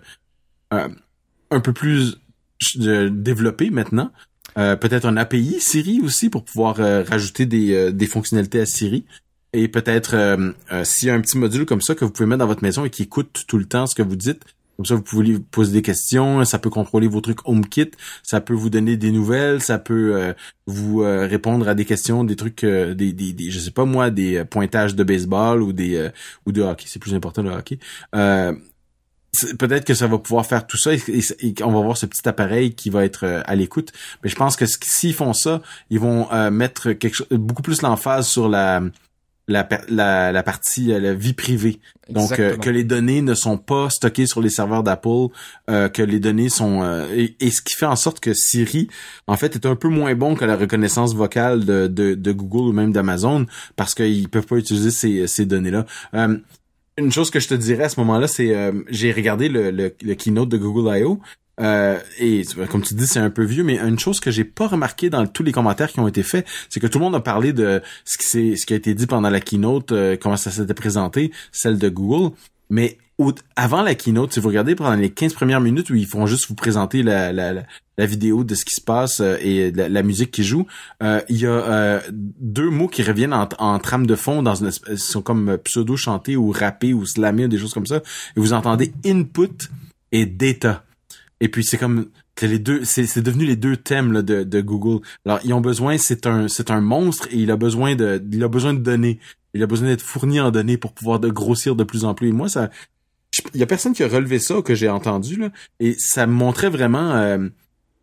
[0.70, 2.20] un peu plus
[2.76, 4.12] développée maintenant.
[4.54, 9.04] Peut-être un API Siri aussi pour pouvoir rajouter des des fonctionnalités à Siri.
[9.52, 10.14] Et peut-être
[10.84, 12.84] s'il y a un petit module comme ça que vous pouvez mettre dans votre maison
[12.84, 14.44] et qui écoute tout le temps ce que vous dites
[14.80, 17.90] comme ça, vous pouvez lui poser des questions, ça peut contrôler vos trucs HomeKit,
[18.22, 20.32] ça peut vous donner des nouvelles, ça peut euh,
[20.66, 23.84] vous euh, répondre à des questions, des trucs, euh, des, des, des, je sais pas
[23.84, 26.08] moi, des pointages de baseball ou des
[26.46, 26.86] ou de hockey.
[26.88, 27.78] C'est plus important le hockey.
[29.58, 30.98] Peut-être que ça va pouvoir faire tout ça et,
[31.40, 33.92] et, on va voir ce petit appareil qui va être à l'écoute.
[34.24, 38.26] Mais je pense que s'ils font ça, ils vont mettre quelque chose, beaucoup plus l'emphase
[38.26, 38.80] sur la
[39.50, 41.80] la, la, la partie euh, la vie privée.
[42.08, 45.28] Donc euh, que les données ne sont pas stockées sur les serveurs d'Apple,
[45.68, 46.82] euh, que les données sont
[47.14, 48.88] et, ce qui fait en sorte que Siri
[49.26, 52.70] en fait est un peu moins bon que la reconnaissance vocale de, de, de Google
[52.70, 55.86] ou même d'Amazon parce qu'ils peuvent pas utiliser ces, ces données là.
[56.96, 60.14] une chose que je te dirais à ce moment-là, c'est j'ai regardé le, le, le,
[60.14, 61.20] keynote de Google I.O.
[61.60, 64.66] Euh, et comme tu dis, c'est un peu vieux, mais une chose que j'ai pas
[64.66, 67.20] remarqué dans tous les commentaires qui ont été faits, c'est que tout le monde a
[67.20, 70.50] parlé de ce qui, ce qui a été dit pendant la keynote, euh, comment ça
[70.50, 72.34] s'était présenté, celle de Google.
[72.70, 72.98] Mais
[73.56, 76.48] avant la keynote, si vous regardez pendant les 15 premières minutes où ils font juste
[76.48, 77.52] vous présenter la, la,
[77.98, 80.66] la, vidéo de ce qui se passe euh, et la, musique qui joue,
[81.02, 85.20] il y a deux mots qui reviennent en, trame de fond dans une ils sont
[85.20, 87.96] comme pseudo chantés ou rappés ou slamés des choses comme ça.
[87.96, 89.68] Et vous entendez input
[90.12, 90.84] et data.
[91.40, 94.60] Et puis c'est comme c'est les deux, c'est devenu les deux thèmes là, de, de
[94.60, 95.04] Google.
[95.26, 98.42] Alors ils ont besoin, c'est un c'est un monstre et il a besoin de il
[98.42, 99.18] a besoin de données.
[99.52, 102.28] Il a besoin d'être fourni en données pour pouvoir de grossir de plus en plus.
[102.28, 102.70] Et moi ça,
[103.52, 105.50] il y a personne qui a relevé ça que j'ai entendu là
[105.80, 107.48] et ça montrait vraiment euh,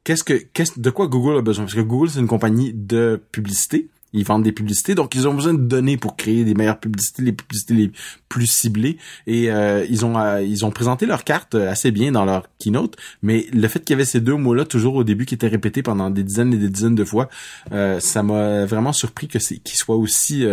[0.03, 1.65] qu'est-ce que qu'est-ce de quoi Google a besoin?
[1.65, 5.33] Parce que Google c'est une compagnie de publicité ils vendent des publicités, donc ils ont
[5.33, 7.91] besoin de données pour créer des meilleures publicités, les publicités les
[8.29, 8.97] plus ciblées.
[9.25, 12.95] Et euh, ils ont euh, ils ont présenté leur carte assez bien dans leur keynote,
[13.21, 15.83] mais le fait qu'il y avait ces deux mots-là toujours au début qui étaient répétés
[15.83, 17.29] pendant des dizaines et des dizaines de fois,
[17.71, 20.45] euh, ça m'a vraiment surpris que c'est qu'ils soient aussi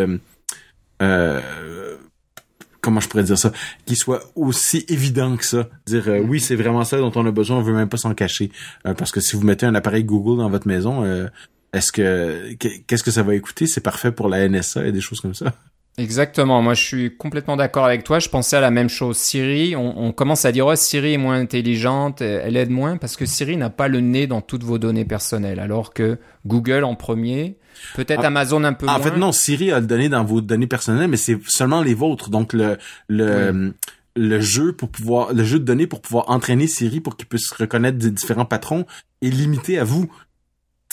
[2.81, 3.51] comment je pourrais dire ça,
[3.87, 5.69] qu'il soit aussi évident que ça.
[5.87, 8.51] Dire oui, c'est vraiment ça dont on a besoin, on veut même pas s'en cacher.
[8.83, 11.03] parce que si vous mettez un appareil Google dans votre maison,
[11.75, 13.67] est-ce que qu'est-ce que ça va écouter?
[13.67, 15.53] C'est parfait pour la NSA et des choses comme ça.
[15.97, 16.61] Exactement.
[16.61, 18.19] Moi, je suis complètement d'accord avec toi.
[18.19, 19.17] Je pensais à la même chose.
[19.17, 23.27] Siri, on, commence à dire oh, Siri est moins intelligente, elle aide moins parce que
[23.27, 27.59] Siri n'a pas le nez dans toutes vos données personnelles, alors que Google en premier,
[27.95, 28.97] peut-être ah, Amazon un peu moins.
[28.97, 31.95] En fait, non, Siri a le donné dans vos données personnelles, mais c'est seulement les
[31.95, 32.29] vôtres.
[32.29, 32.77] Donc le
[33.09, 33.73] le
[34.17, 37.51] le jeu pour pouvoir le jeu de données pour pouvoir entraîner Siri pour qu'il puisse
[37.53, 38.87] reconnaître des différents patrons
[39.23, 40.11] est limité à vous.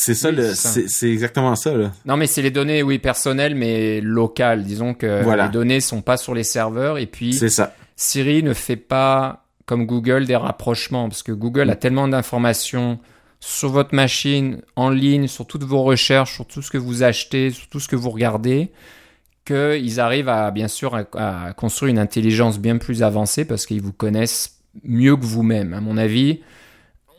[0.04, 1.78] C'est ça, c'est exactement ça.
[1.78, 1.92] Là.
[2.06, 4.64] Non, mais c'est les données, oui, personnelles, mais locales.
[4.64, 6.98] Disons que les données sont pas sur les serveurs.
[6.98, 7.76] Et puis, ça.
[7.96, 11.08] Siri ne fait pas, comme Google, des rapprochements.
[11.08, 12.98] Parce que Google a tellement d'informations
[13.40, 17.52] sur votre machine, en ligne, sur toutes vos recherches, sur tout ce que vous achetez,
[17.52, 18.72] sur tout ce que vous regardez,
[19.46, 23.94] qu'ils arrivent à, bien sûr, à construire une intelligence bien plus avancée parce qu'ils vous
[23.94, 25.74] connaissent mieux que vous-même.
[25.74, 26.42] À mon avis,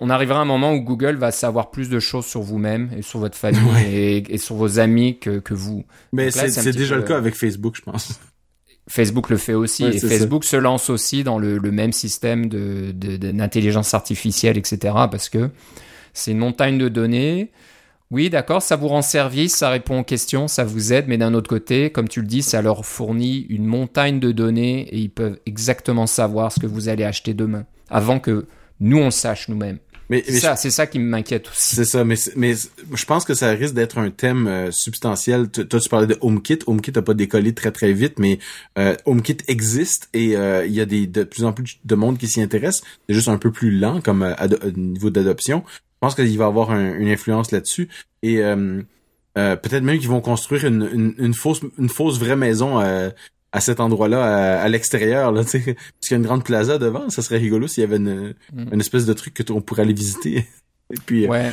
[0.03, 3.03] on arrivera à un moment où Google va savoir plus de choses sur vous-même et
[3.03, 5.85] sur votre famille et, sur vos amis que, que vous.
[6.13, 8.19] Mais c'est déjà le cas avec Facebook, je pense.
[8.89, 13.95] Facebook le fait aussi et Facebook se lance aussi dans le, même système de, d'intelligence
[13.95, 14.79] artificielle, etc.
[15.09, 15.51] Parce que
[16.13, 17.53] c'est une montagne de données.
[18.11, 21.33] Oui, d'accord, ça vous rend service, ça répond aux questions, ça vous aide, mais d'un
[21.33, 25.11] autre côté, comme tu le dis, ça leur fournit une montagne de données et ils
[25.11, 28.47] peuvent exactement savoir ce que vous allez acheter demain, avant que
[28.81, 29.79] nous on le sache nous-mêmes.
[30.13, 31.77] Mais, c'est ça, c'est ça qui m'inquiète aussi.
[31.77, 35.49] C'est ça, mais mais je pense que ça risque d'être un thème euh, substantiel.
[35.49, 36.59] Toi, tu parlais de HomeKit.
[36.67, 38.39] HomeKit n'a pas décollé très très vite, mais
[38.79, 42.19] euh, HomeKit existe et euh, il y a des de plus en plus de monde
[42.19, 42.83] qui s'y intéresse.
[43.09, 44.35] C'est juste un peu plus lent comme euh,
[44.77, 45.65] niveau d'adoption.
[45.67, 47.89] Je pense qu'il va avoir une influence là-dessus
[48.23, 48.43] et
[49.35, 52.81] peut-être même qu'ils vont construire une, une, une, fausse une fausse vraie maison
[53.53, 56.79] à cet endroit-là, à, l'extérieur, là, tu sais, parce qu'il y a une grande plaza
[56.79, 58.73] devant, ça serait rigolo s'il y avait une, mm.
[58.73, 60.47] une espèce de truc que on pourrait aller visiter.
[60.91, 61.53] Et puis, euh, ouais,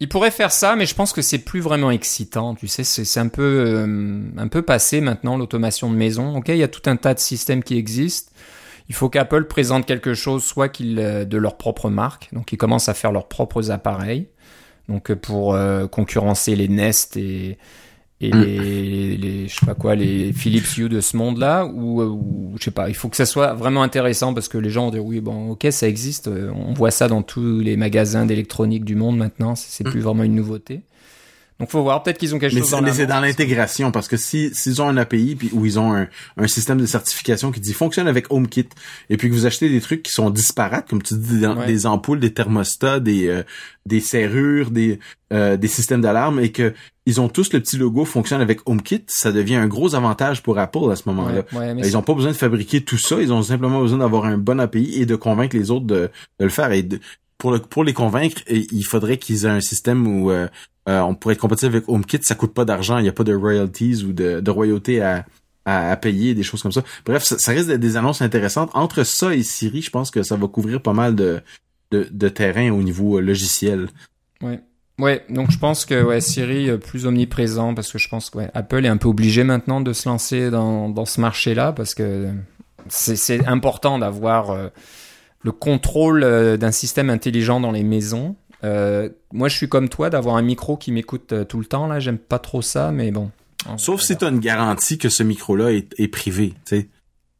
[0.00, 2.54] Il pourrait faire ça, mais je pense que c'est plus vraiment excitant.
[2.54, 6.36] Tu sais, c'est un peu, euh, un peu passé maintenant l'automation de maison.
[6.36, 8.32] Ok, il y a tout un tas de systèmes qui existent.
[8.88, 12.58] Il faut qu'Apple présente quelque chose, soit qu'ils euh, de leur propre marque, donc ils
[12.58, 14.28] commencent à faire leurs propres appareils,
[14.88, 15.56] donc euh, pour
[15.90, 17.56] concurrencer les Nest et
[18.20, 18.40] et mm.
[18.40, 22.54] les, les, je sais pas quoi les Philips Hue de ce monde là ou, ou,
[22.58, 24.90] je sais pas il faut que ça soit vraiment intéressant parce que les gens vont
[24.90, 28.94] dire oui bon ok ça existe on voit ça dans tous les magasins d'électronique du
[28.94, 30.04] monde maintenant c'est plus mm.
[30.04, 30.82] vraiment une nouveauté
[31.64, 32.02] donc faut voir.
[32.02, 34.88] Peut-être qu'ils ont quelque chose dans Mais c'est dans l'intégration parce que si s'ils ont
[34.88, 38.30] un API puis où ils ont un, un, système de certification qui dit fonctionne avec
[38.30, 38.68] HomeKit
[39.08, 42.20] et puis que vous achetez des trucs qui sont disparates comme tu dis des, ampoules,
[42.20, 43.42] des thermostats, des euh,
[43.86, 44.98] des serrures, des
[45.32, 46.74] euh, des systèmes d'alarme et que
[47.06, 50.58] ils ont tous le petit logo fonctionne avec HomeKit, ça devient un gros avantage pour
[50.58, 51.44] Apple à ce moment-là.
[51.78, 54.60] ils ont pas besoin de fabriquer tout ça, ils ont simplement besoin d'avoir un bon
[54.60, 56.72] API et de convaincre les autres de, de le faire.
[56.72, 56.86] Et
[57.38, 60.48] pour, le, pour les convaincre, il faudrait qu'ils aient un système où euh,
[60.88, 63.24] euh, on pourrait être compatible avec HomeKit, ça coûte pas d'argent, il n'y a pas
[63.24, 65.24] de royalties ou de, de royauté à,
[65.64, 66.82] à, payer, des choses comme ça.
[67.06, 68.70] Bref, ça, risque d'être des annonces intéressantes.
[68.74, 71.40] Entre ça et Siri, je pense que ça va couvrir pas mal de,
[71.90, 73.88] de, de terrain au niveau euh, logiciel.
[74.42, 74.60] Ouais.
[75.00, 78.38] Ouais, donc je pense que ouais, Siri euh, plus omniprésent parce que je pense que
[78.38, 81.96] ouais, Apple est un peu obligé maintenant de se lancer dans, dans ce marché-là parce
[81.96, 82.28] que
[82.88, 84.70] c'est important d'avoir
[85.44, 86.22] le contrôle
[86.58, 90.76] d'un système intelligent dans les maisons euh, moi, je suis comme toi d'avoir un micro
[90.76, 91.86] qui m'écoute euh, tout le temps.
[91.86, 93.30] Là, j'aime pas trop ça, mais bon.
[93.76, 96.88] Sauf si tu as une garantie que ce micro-là est, privé, tu sais.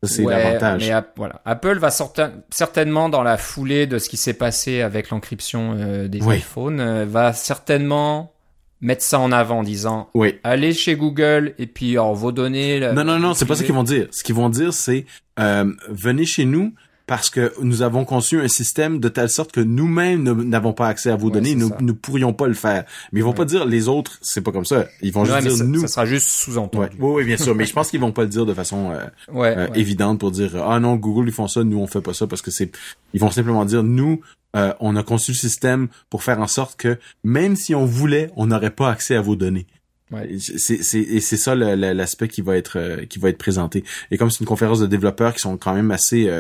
[0.03, 0.91] c'est l'avantage.
[1.17, 1.43] voilà.
[1.45, 6.21] Apple va certainement dans la foulée de ce qui s'est passé avec l'encryption euh, des
[6.21, 8.33] iPhones, va certainement
[8.81, 10.39] mettre ça en avant en disant oui.
[10.45, 12.81] allez chez Google et puis alors vos données.
[12.81, 14.09] Non non non, c'est pas ça qu'ils vont dire.
[14.11, 15.05] Ce qu'ils vont dire c'est
[15.37, 16.73] venez chez nous,
[17.07, 21.11] parce que nous avons conçu un système de telle sorte que nous-mêmes n'avons pas accès
[21.11, 22.85] à vos données, nous ne pourrions pas le faire.
[23.13, 24.87] Mais ils vont pas dire les autres, c'est pas comme ça.
[25.03, 25.81] Ils vont juste dire ça, nous.
[25.83, 26.97] Ça sera juste sous-entendu.
[26.99, 27.55] Oui, oui, bien sûr.
[27.55, 30.57] mais je pense qu'ils vont pas le dire de façon euh, euh, évidente pour dire
[30.67, 32.73] ah non Google ils font ça, nous on fait pas ça parce que c'est.
[33.13, 34.21] Ils vont simplement dire nous
[34.57, 38.31] euh, on a conçu le système pour faire en sorte que même si on voulait,
[38.37, 39.67] on n'aurait pas accès à vos données.
[40.11, 40.37] Ouais.
[40.39, 43.85] C'est et c'est ça l'aspect qui va être qui va être présenté.
[44.11, 46.31] Et comme c'est une conférence de développeurs qui sont quand même assez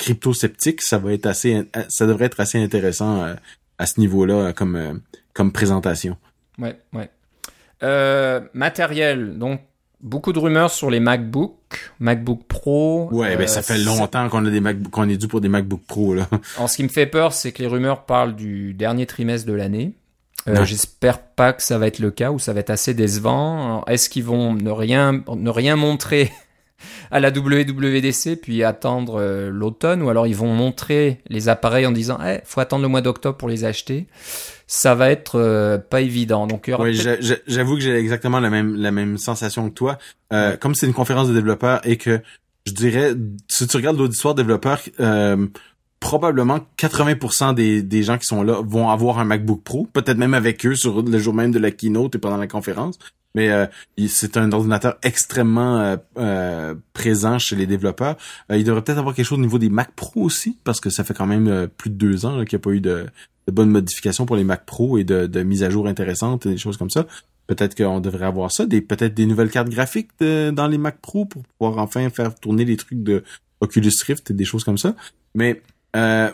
[0.00, 3.34] crypto-sceptique, ça va être assez, ça devrait être assez intéressant euh,
[3.78, 4.94] à ce niveau-là comme euh,
[5.34, 6.16] comme présentation.
[6.58, 7.10] Ouais, ouais.
[7.82, 9.60] Euh, matériel, donc
[10.00, 13.10] beaucoup de rumeurs sur les MacBook, MacBook Pro.
[13.12, 15.82] Ouais, ben ça fait longtemps qu'on a des MacBook, qu'on est dû pour des MacBook
[15.86, 16.28] Pro là.
[16.58, 19.52] En ce qui me fait peur, c'est que les rumeurs parlent du dernier trimestre de
[19.52, 19.92] l'année.
[20.64, 23.84] J'espère pas que ça va être le cas ou ça va être assez décevant.
[23.84, 26.32] Est-ce qu'ils vont ne rien ne rien montrer
[27.10, 31.92] à la WWDC puis attendre euh, l'automne ou alors ils vont montrer les appareils en
[31.92, 34.06] disant eh faut attendre le mois d'octobre pour les acheter.
[34.66, 36.46] Ça va être euh, pas évident.
[36.46, 37.00] Donc oui,
[37.46, 39.98] j'avoue que j'ai exactement la même la même sensation que toi.
[40.32, 42.20] Euh, comme c'est une conférence de développeurs et que
[42.66, 43.14] je dirais
[43.48, 44.80] si tu regardes l'auditoire développeur
[46.00, 50.32] probablement 80% des, des gens qui sont là vont avoir un MacBook Pro, peut-être même
[50.32, 52.98] avec eux sur le jour même de la keynote et pendant la conférence.
[53.34, 53.66] Mais euh,
[54.08, 58.16] c'est un ordinateur extrêmement euh, euh, présent chez les développeurs.
[58.50, 61.04] il devrait peut-être avoir quelque chose au niveau des Mac Pro aussi, parce que ça
[61.04, 63.06] fait quand même plus de deux ans qu'il n'y a pas eu de,
[63.50, 66.58] bonnes modifications pour les Mac Pro et de, de mises à jour intéressantes et des
[66.58, 67.06] choses comme ça.
[67.46, 71.24] Peut-être qu'on devrait avoir ça, des peut-être des nouvelles cartes graphiques dans les Mac Pro
[71.24, 73.24] pour pouvoir enfin faire tourner les trucs de
[73.60, 74.94] Oculus Rift et des choses comme ça.
[75.34, 75.62] Mais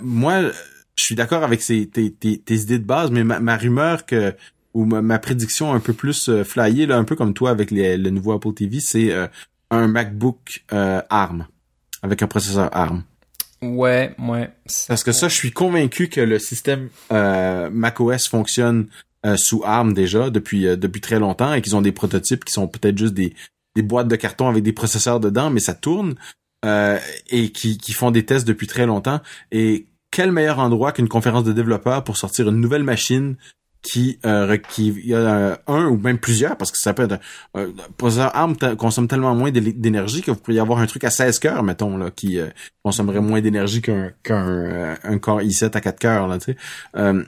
[0.02, 0.50] moi,
[0.96, 4.34] je suis d'accord avec tes, tes, tes, idées de base, mais ma, ma rumeur que
[4.76, 7.96] ou ma, prédiction un peu plus euh, flyée, là, un peu comme toi avec les,
[7.96, 9.26] le nouveau Apple TV, c'est euh,
[9.70, 11.46] un MacBook euh, ARM
[12.02, 13.02] avec un processeur ARM.
[13.62, 14.50] Ouais, ouais.
[14.86, 18.88] Parce que ça, je suis convaincu que le système euh, macOS fonctionne
[19.34, 22.96] sous ARM déjà depuis depuis très longtemps et qu'ils ont des prototypes qui sont peut-être
[22.96, 23.34] juste des,
[23.74, 26.14] des boîtes de carton avec des processeurs dedans, mais ça tourne
[26.62, 29.20] et qui, qui font des tests depuis très longtemps.
[29.50, 33.34] Et quel meilleur endroit qu'une conférence de développeurs pour sortir une nouvelle machine
[33.86, 37.20] qui euh, qui il y a un ou même plusieurs parce que ça peut être
[37.56, 41.38] euh, processeur ARM consomme tellement moins d'énergie que vous pouvez avoir un truc à 16
[41.38, 42.48] cœurs mettons là qui euh,
[42.82, 46.56] consommerait moins d'énergie qu'un qu'un euh, un Core i7 à 4 cœurs là tu sais.
[46.96, 47.22] Euh,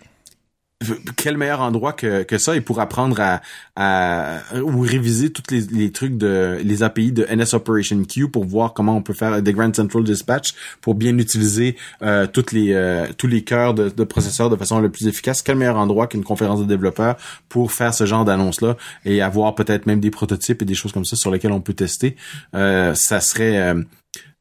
[1.17, 3.41] quel meilleur endroit que, que ça et pour apprendre à,
[3.75, 8.45] à ou réviser tous les, les, trucs de les API de NS Operation Q pour
[8.45, 12.75] voir comment on peut faire des Grand Central Dispatch pour bien utiliser euh, toutes les
[12.75, 15.43] euh, tous les cœurs de, de processeurs de façon la plus efficace.
[15.43, 17.17] Quel meilleur endroit qu'une conférence de développeurs
[17.49, 20.93] pour faire ce genre d'annonce là et avoir peut-être même des prototypes et des choses
[20.93, 22.14] comme ça sur lesquels on peut tester?
[22.55, 23.75] Euh, ça serait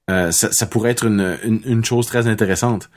[0.10, 2.90] euh, ça, ça pourrait être une, une, une chose très intéressante.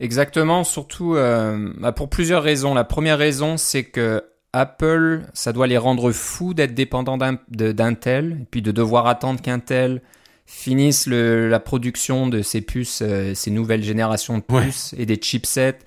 [0.00, 2.72] Exactement, surtout euh, bah, pour plusieurs raisons.
[2.72, 7.18] La première raison, c'est que Apple, ça doit les rendre fous d'être dépendants
[7.50, 10.00] d'Intel, et puis de devoir attendre qu'Intel
[10.46, 15.16] finisse le, la production de ces puces, euh, ces nouvelles générations de puces et des
[15.16, 15.78] chipsets,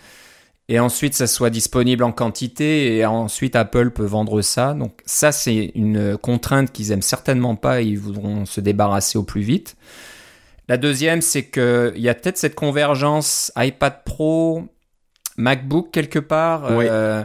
[0.70, 4.76] et ensuite ça soit disponible en quantité, et ensuite Apple peut vendre ça.
[4.76, 9.24] Donc ça, c'est une contrainte qu'ils aiment certainement pas, et ils voudront se débarrasser au
[9.24, 9.76] plus vite.
[10.68, 14.64] La deuxième, c'est qu'il y a peut-être cette convergence iPad Pro,
[15.38, 16.66] MacBook quelque part.
[16.70, 17.24] Euh,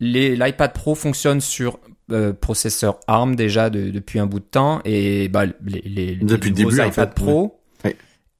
[0.00, 1.78] L'iPad Pro fonctionne sur
[2.12, 6.56] euh, processeur ARM déjà depuis un bout de temps et bah, les, les, depuis le
[6.56, 7.60] début, iPad Pro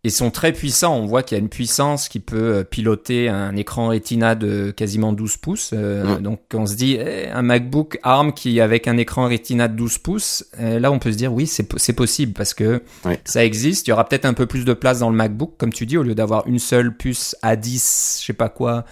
[0.06, 0.96] ils sont très puissants.
[0.96, 4.70] On voit qu'il y a une puissance qui peut euh, piloter un écran Retina de
[4.70, 5.70] quasiment 12 pouces.
[5.72, 9.74] Euh, donc on se dit eh, un MacBook ARM qui avec un écran Retina de
[9.74, 12.82] 12 pouces, eh, là on peut se dire oui c'est possible parce que
[13.24, 13.86] ça existe.
[13.86, 15.98] Il y aura peut-être un peu plus de place dans le MacBook comme tu dis
[15.98, 18.84] au lieu d'avoir une seule puce A10, je sais pas quoi.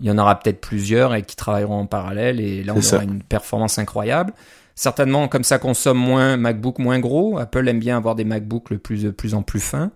[0.00, 3.04] Il y en aura peut-être plusieurs et qui travailleront en parallèle et là on aura
[3.04, 4.34] une performance incroyable.
[4.74, 7.38] Certainement comme ça consomme moins MacBook moins gros.
[7.38, 9.90] Apple aime bien avoir des MacBooks le plus de plus en plus fins.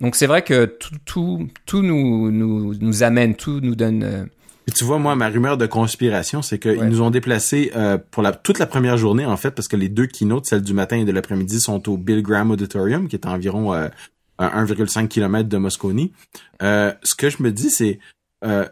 [0.00, 4.02] Donc c'est vrai que tout, tout, tout nous, nous, nous amène, tout nous donne...
[4.02, 4.24] Euh,
[4.66, 8.22] Et tu vois, moi, ma rumeur de conspiration, c'est qu'ils nous ont déplacés euh, pour
[8.22, 10.96] la, toute la première journée, en fait, parce que les deux keynotes, celle du matin
[10.96, 13.88] et de l'après-midi, sont au Bill Graham Auditorium, qui est à environ euh,
[14.38, 16.08] 1,5 km de Moscone.
[16.62, 17.98] Euh, ce que je me dis, c'est...
[18.44, 18.66] Euh,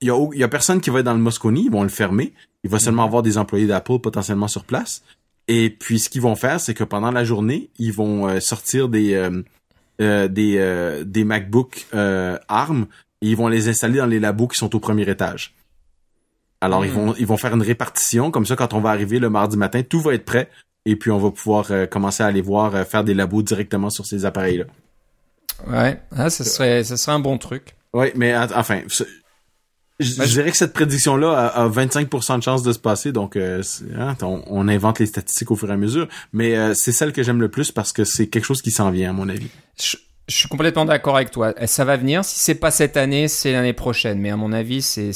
[0.00, 1.88] il y a, y a personne qui va être dans le Moscone, ils vont le
[1.88, 2.34] fermer.
[2.64, 3.06] Il va seulement mm-hmm.
[3.06, 5.02] avoir des employés d'Apple potentiellement sur place.
[5.48, 9.14] Et puis, ce qu'ils vont faire, c'est que pendant la journée, ils vont sortir des
[10.00, 12.86] euh, des, euh, des MacBook euh, ARM
[13.22, 15.54] et ils vont les installer dans les labos qui sont au premier étage.
[16.60, 16.94] Alors ils hmm.
[16.94, 19.82] vont ils vont faire une répartition comme ça quand on va arriver le mardi matin,
[19.82, 20.50] tout va être prêt
[20.84, 24.24] et puis on va pouvoir commencer à aller voir faire des labos directement sur ces
[24.24, 24.64] appareils là.
[25.66, 27.74] Ouais, ah, ça serait ça serait un bon truc.
[27.94, 28.82] Ouais, mais enfin
[29.98, 33.62] je, dirais que cette prédiction-là a, 25% de chance de se passer, donc euh,
[33.96, 36.08] hein, on, invente les statistiques au fur et à mesure.
[36.32, 38.90] Mais euh, c'est celle que j'aime le plus parce que c'est quelque chose qui s'en
[38.90, 39.48] vient, à mon avis.
[39.80, 39.96] Je,
[40.28, 41.54] je suis complètement d'accord avec toi.
[41.66, 42.24] Ça va venir.
[42.24, 44.18] Si c'est pas cette année, c'est l'année prochaine.
[44.18, 45.12] Mais à mon avis, c'est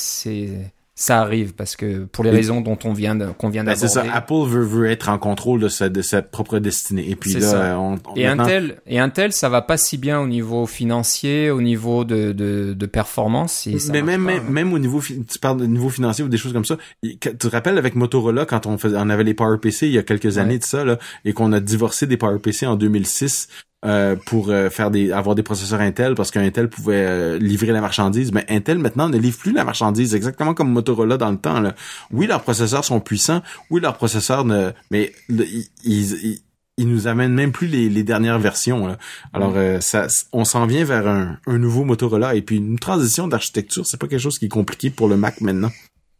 [1.00, 3.88] ça arrive parce que pour les raisons dont on vient qu'on vient ben, d'aborder.
[3.88, 4.04] c'est ça.
[4.12, 7.08] Apple veut, veut être en contrôle de sa, de sa propre destinée.
[7.08, 10.66] Et puis là, on, et Intel et Intel, ça va pas si bien au niveau
[10.66, 13.66] financier, au niveau de de, de performance.
[13.90, 16.66] Mais même même, même au niveau tu parles de niveau financier ou des choses comme
[16.66, 16.76] ça.
[17.02, 20.02] Tu te rappelles avec Motorola quand on faisait on avait les PowerPC il y a
[20.02, 23.48] quelques années de ça là et qu'on a divorcé des PowerPC en 2006
[23.82, 27.80] euh, pour euh, faire des avoir des processeurs Intel parce qu'Intel pouvait euh, livrer la
[27.80, 28.30] marchandise.
[28.30, 30.14] Mais Intel maintenant ne livre plus la marchandise.
[30.14, 31.74] Exactement comme Motorola dans le temps là.
[32.10, 33.40] oui leurs processeurs sont puissants.
[33.70, 36.40] Oui leurs processeurs ne mais ils, ils,
[36.76, 38.98] ils nous amènent même plus les, les dernières versions là.
[39.32, 42.34] alors ça on s'en vient vers un, un nouveau Motorola.
[42.34, 45.40] Et puis une transition d'architecture c'est pas quelque chose qui est compliqué pour le Mac
[45.40, 45.70] maintenant.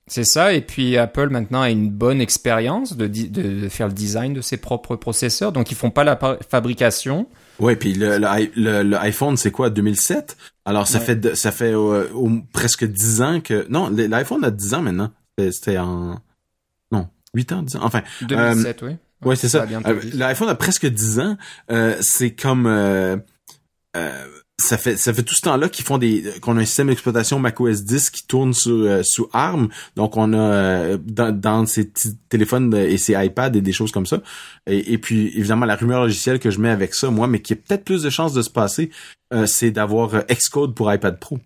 [0.06, 3.92] C'est ça, et puis Apple maintenant a une bonne expérience de, de, de, faire le
[3.92, 6.18] design de ses propres processeurs, donc ils font pas la
[6.48, 7.28] fabrication,
[7.60, 10.36] Ouais, puis le, le, le, iPhone, c'est quoi, 2007?
[10.64, 12.06] Alors, ça fait ça fait euh,
[12.52, 13.66] presque 10 ans que...
[13.68, 15.12] Non, l'iPhone a 10 ans maintenant.
[15.38, 16.20] C'était en...
[16.90, 17.80] Non, 8 ans, 10 ans.
[17.82, 18.02] Enfin...
[18.22, 18.96] 2007, euh, oui.
[19.28, 19.66] Ouais, c'est ça.
[19.86, 21.36] Euh, L'iPhone a presque 10 ans.
[21.70, 22.66] Euh, c'est comme...
[22.66, 23.16] Euh,
[24.60, 27.38] ça fait ça fait tout ce temps-là qu'ils font des qu'on a un système d'exploitation
[27.38, 29.68] macOS 10 qui tourne sous euh, sous ARM.
[29.96, 33.92] Donc on a euh, dans, dans ces petits téléphones et ces iPads et des choses
[33.92, 34.20] comme ça.
[34.66, 37.56] Et, puis évidemment la rumeur logicielle que je mets avec ça moi mais qui a
[37.56, 38.90] peut-être plus de chances de se passer
[39.32, 41.38] euh, c'est d'avoir Xcode pour iPad Pro.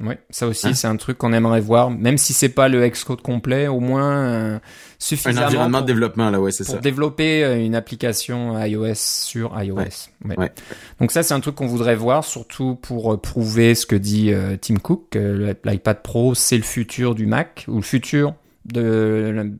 [0.00, 0.74] Oui, ça aussi, hein?
[0.74, 4.12] c'est un truc qu'on aimerait voir, même si c'est pas le Xcode complet, au moins
[4.12, 4.58] euh,
[4.98, 5.42] suffisamment.
[5.42, 6.72] Un environnement de développement, là, ouais, c'est ça.
[6.72, 10.08] Pour développer euh, une application iOS sur iOS.
[10.24, 10.52] Ouais.
[11.00, 14.32] Donc ça, c'est un truc qu'on voudrait voir, surtout pour euh, prouver ce que dit
[14.62, 18.34] Tim Cook, que l'iPad Pro, c'est le futur du Mac, ou le futur
[18.64, 19.52] de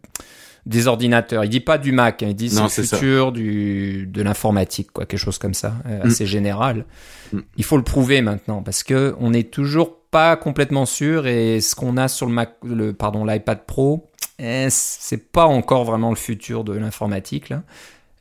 [0.67, 1.45] des ordinateurs.
[1.45, 5.07] Il dit pas du Mac, hein, il dit c'est le futur du de l'informatique, quoi,
[5.07, 6.07] quelque chose comme ça, mm.
[6.07, 6.85] assez général.
[7.33, 7.39] Mm.
[7.57, 11.75] Il faut le prouver maintenant parce que on est toujours pas complètement sûr et ce
[11.75, 16.17] qu'on a sur le Mac, le pardon, l'iPad Pro, eh, c'est pas encore vraiment le
[16.17, 17.63] futur de l'informatique là.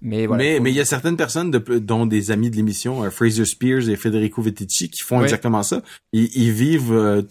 [0.01, 0.43] Mais voilà.
[0.43, 3.43] Mais mais il y a certaines personnes de, dont des amis de l'émission, euh, Fraser
[3.43, 5.81] Spears et Federico Vettici, qui font exactement ça.
[6.13, 7.21] Ils, ils vivent euh,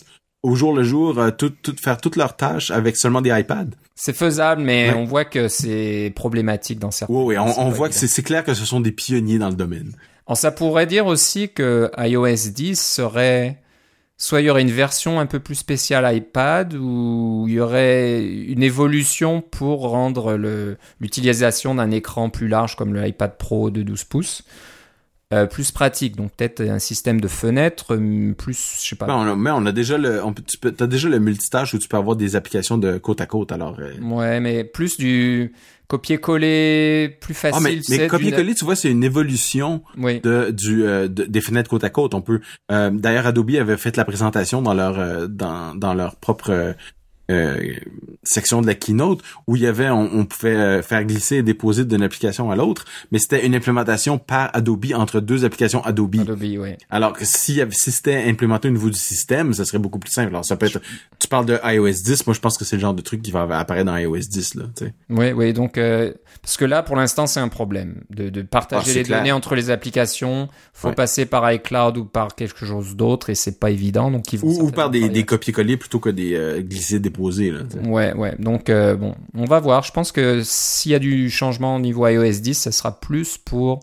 [0.43, 3.71] au jour le jour, euh, tout, tout, faire toutes leurs tâches avec seulement des iPads.
[3.95, 7.13] C'est faisable, mais on voit que c'est problématique dans certains.
[7.13, 9.57] Oui, oui, on, on voit que c'est clair que ce sont des pionniers dans le
[9.57, 9.93] domaine.
[10.27, 13.59] Alors ça pourrait dire aussi que iOS 10 serait
[14.19, 18.23] soit il y aurait une version un peu plus spéciale iPad ou il y aurait
[18.23, 20.37] une évolution pour rendre
[21.01, 24.43] l'utilisation d'un écran plus large comme le iPad Pro de 12 pouces
[25.33, 26.17] euh, plus pratique.
[26.17, 29.07] Donc peut-être un système de fenêtres, hum, plus, je sais pas.
[29.07, 31.75] Ben, on a, mais on a déjà le, on tu peux, t'as déjà le multitâche
[31.75, 33.53] où tu peux avoir des applications de côte à côte.
[33.53, 33.77] Alors.
[33.79, 35.53] euh, Ouais, mais plus du
[35.89, 37.63] copier-coller, plus Ah, facile.
[37.63, 40.21] mais, c'est mais d'une- copier-coller, tu vois, c'est une évolution Oui.
[40.21, 42.15] de, du, euh, de- des fenêtres côte à côte.
[42.15, 46.17] On peut, euh, d'ailleurs, Adobe avait fait la présentation dans leur, euh, dans, dans leur
[46.17, 46.75] propre
[47.31, 47.57] euh,
[48.23, 51.43] section de la keynote où il y avait, on, on pouvait euh, faire glisser et
[51.43, 56.17] déposer d'une application à l'autre, mais c'était une implémentation par Adobe entre deux applications Adobe.
[56.21, 56.79] Adobe, ouais.
[56.91, 60.29] Alors que si, si c'était implémenté au niveau du système, ça serait beaucoup plus simple.
[60.31, 60.81] Alors ça peut être,
[61.19, 63.31] tu parles de iOS 10, moi je pense que c'est le genre de truc qui
[63.31, 64.65] va apparaître dans iOS 10 là.
[64.77, 64.95] Tu sais.
[65.11, 66.13] Oui, oui, donc euh,
[66.43, 69.19] parce que là, pour l'instant, c'est un problème de, de Ah, partager c'est les clair.
[69.19, 70.49] données entre les applications.
[70.73, 70.95] Faut Ouais.
[70.95, 74.11] passer par iCloud ou par quelque chose d'autre, et c'est pas évident.
[74.11, 76.63] Donc ils vont Ou, par des, des copier-coller plutôt que des euh,
[77.19, 77.61] là.
[77.87, 78.35] Ouais, ouais.
[78.39, 79.83] Donc euh, bon, on va voir.
[79.83, 83.39] Je pense que s'il y a du changement au niveau iOS 10, ça sera plus
[83.39, 83.81] pour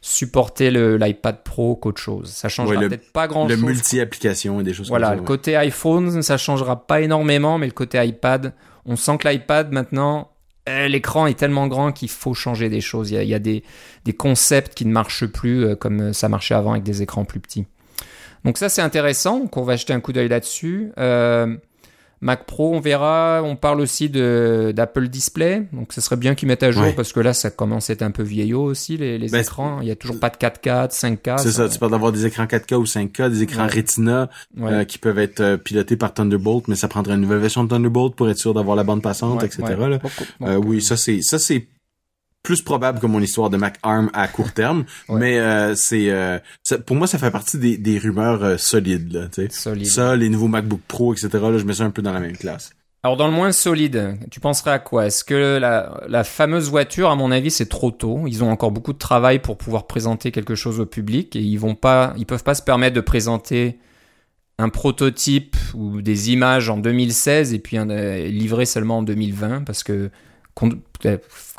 [0.00, 2.30] supporter le l'iPad Pro qu'autre chose.
[2.30, 5.18] Ça changera Ouais, le- peut-être pas grand Le multi-application et des choses Voilà, comme le
[5.18, 5.22] ça.
[5.22, 5.26] ouais.
[5.26, 8.52] côté iPhone, ça changera pas énormément, mais le côté iPad,
[8.84, 10.30] on sent que l'iPad maintenant,
[10.68, 13.10] euh, l'écran est tellement grand qu'il faut changer des choses.
[13.10, 13.64] Il y a, il y a des,
[14.04, 17.40] des concepts qui ne marchent plus euh, comme ça marchait avant avec des écrans plus
[17.40, 17.66] petits.
[18.44, 20.92] Donc ça c'est intéressant, donc on va jeter un coup d'œil là-dessus.
[20.98, 21.56] Euh,
[22.26, 23.40] Mac Pro, on verra.
[23.44, 26.92] On parle aussi de d'Apple Display, donc ce serait bien qu'ils mettent à jour Ouais.
[26.92, 29.78] parce que là ça commence à être un peu vieillot aussi les, les Ben, écrans.
[29.80, 31.38] Il y a toujours pas de 4K, de 5K.
[31.38, 33.72] C'est ça, tu parles d'avoir des écrans 4K ou 5K, des écrans Ouais.
[33.76, 34.72] Retina Ouais.
[34.72, 37.68] euh, qui peuvent être euh, pilotés par Thunderbolt, mais ça prendrait une nouvelle version de
[37.68, 39.62] Thunderbolt pour être sûr d'avoir la bande passante, etc.
[40.42, 41.68] Euh, oui, ça c'est ça c'est
[42.46, 45.18] plus probable que mon histoire de Mac ARM à court terme, Ouais.
[45.20, 46.38] mais euh, c'est euh,
[46.86, 49.48] pour moi ça fait partie des, des rumeurs euh, solides là, tu sais.
[49.50, 49.86] Solide.
[49.86, 51.28] Ça, les nouveaux MacBook Pro, etc.
[51.32, 52.70] Là, je mets ça un peu dans la même classe.
[53.02, 55.06] Alors dans le moins solide, tu penserais à quoi?
[55.06, 58.70] Est-ce que la, la fameuse voiture, à mon avis, c'est trop tôt Ils ont encore
[58.70, 62.26] beaucoup de travail pour pouvoir présenter quelque chose au public et ils vont pas, ils
[62.26, 63.78] peuvent pas se permettre de présenter
[64.58, 69.64] un prototype ou des images en 2016 et puis un, euh, livrer seulement en 2020
[69.64, 70.10] parce que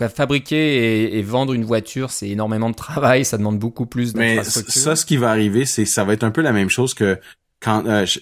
[0.10, 4.36] fabriquer et, et vendre une voiture, c'est énormément de travail, ça demande beaucoup plus Mais
[4.38, 4.82] d'infrastructure.
[4.82, 7.20] ça, ce qui va arriver, c'est ça va être un peu la même chose que
[7.60, 8.20] quand euh, je-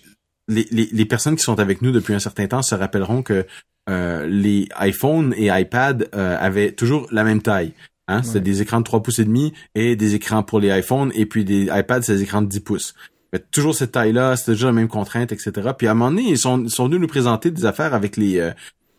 [0.47, 3.45] les, les, les personnes qui sont avec nous depuis un certain temps se rappelleront que
[3.89, 7.71] euh, les iPhones et iPad euh, avaient toujours la même taille.
[8.07, 8.21] Hein?
[8.21, 8.41] C'était Ouais.
[8.43, 11.43] des écrans de 3 pouces et demi et des écrans pour les iPhones et puis
[11.45, 12.93] des iPads, c'est des écrans de 10 pouces.
[13.33, 15.51] Mais toujours cette taille-là, c'était toujours la même contrainte, etc.
[15.77, 18.15] Puis à un moment donné, ils sont, ils sont venus nous présenter des affaires avec
[18.17, 18.39] les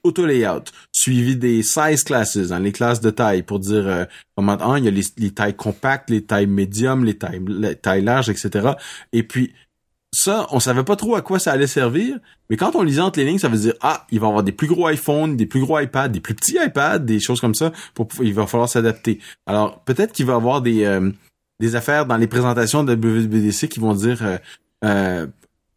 [0.07, 4.05] euh, auto layout, suivi des size classes, hein, les classes de taille, pour dire euh,
[4.37, 7.77] comment un, il y a les, les tailles compactes, les tailles médium, les tailles, les
[7.77, 8.71] tailles larges, etc.
[9.13, 9.53] Et puis
[10.13, 13.19] ça, on savait pas trop à quoi ça allait servir, mais quand on lisait entre
[13.19, 15.47] les lignes, ça veut dire ah, il va y avoir des plus gros iPhones, des
[15.47, 17.73] plus gros iPads, des plus petits iPads, des choses comme ça.
[18.21, 19.21] Il va falloir s'adapter.
[19.47, 21.11] Alors peut-être qu'il va y avoir des euh,
[21.61, 24.39] des affaires dans les présentations de WWDC qui vont dire euh,
[24.85, 25.27] euh,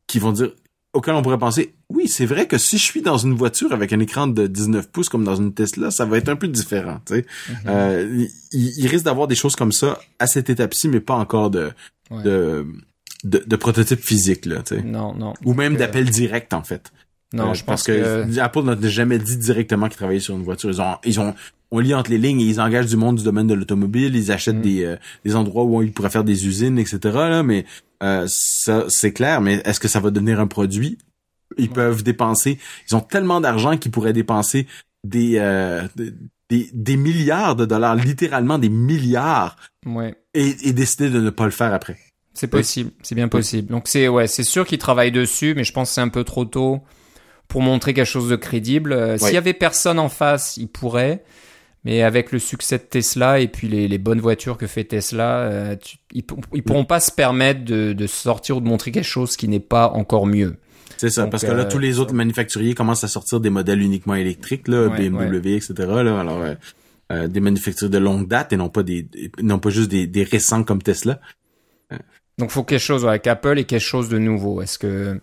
[0.07, 0.51] qui vont dire
[0.93, 3.93] auquel on pourrait penser oui c'est vrai que si je suis dans une voiture avec
[3.93, 6.99] un écran de 19 pouces comme dans une Tesla ça va être un peu différent
[7.05, 7.55] tu sais Mhm.
[7.67, 11.49] Euh, il, il risque d'avoir des choses comme ça à cette étape-ci mais pas encore
[11.51, 11.71] de
[12.11, 12.23] Ouais.
[12.23, 12.65] de,
[13.23, 15.33] de de prototype physique là tu sais Non, non.
[15.45, 16.91] ou même Donc, euh, d'appel direct en fait
[17.33, 20.41] Non, Euh, je parce pense que, Apple n'a jamais dit directement qu'ils travaillaient sur une
[20.43, 20.71] voiture.
[20.71, 21.35] Ils ont, ils ont,
[21.71, 24.15] on lit entre les lignes et ils engagent du monde du domaine de l'automobile.
[24.15, 24.61] Ils achètent Mm.
[24.61, 24.95] des, euh,
[25.25, 26.99] des endroits où ils pourraient faire des usines, etc.
[27.03, 27.65] Là, mais
[28.03, 29.41] euh, ça, c'est clair.
[29.41, 30.97] Mais est-ce que ça va devenir un produit?
[31.57, 32.59] Ils peuvent dépenser.
[32.89, 34.67] Ils ont tellement d'argent qu'ils pourraient dépenser
[35.03, 36.13] des, euh, des
[36.49, 39.55] des des milliards de dollars, littéralement des milliards,
[39.85, 40.15] ouais.
[40.33, 41.97] et, et décider de ne pas le faire après.
[42.33, 43.69] C'est possible, c'est bien possible.
[43.69, 46.23] Donc c'est ouais, c'est sûr qu'ils travaillent dessus, mais je pense que c'est un peu
[46.23, 46.81] trop tôt
[47.47, 48.93] pour montrer quelque chose de crédible.
[48.93, 51.23] Euh, S'il y avait personne en face, ils pourraient.
[51.85, 55.39] Mais avec le succès de Tesla et puis les, les bonnes voitures que fait Tesla,
[55.39, 56.23] euh, tu- ils,
[56.53, 59.61] ils pourront pas se permettre de, de sortir ou de montrer quelque chose qui n'est
[59.61, 60.57] pas encore mieux.
[60.97, 63.49] C'est ça, Donc, parce que là, euh, tous les autres manufacturiers commencent à sortir des
[63.49, 65.73] modèles uniquement électriques, là, Ouais, BMW, etc.
[65.79, 66.43] Là, alors,
[67.13, 70.05] euh, des manufacturiers de longue date et non pas des, des- non pas juste des,
[70.07, 71.21] des récents comme Tesla.
[72.37, 74.61] Donc faut quelque chose avec Apple et quelque chose de nouveau.
[74.61, 75.19] Est-ce que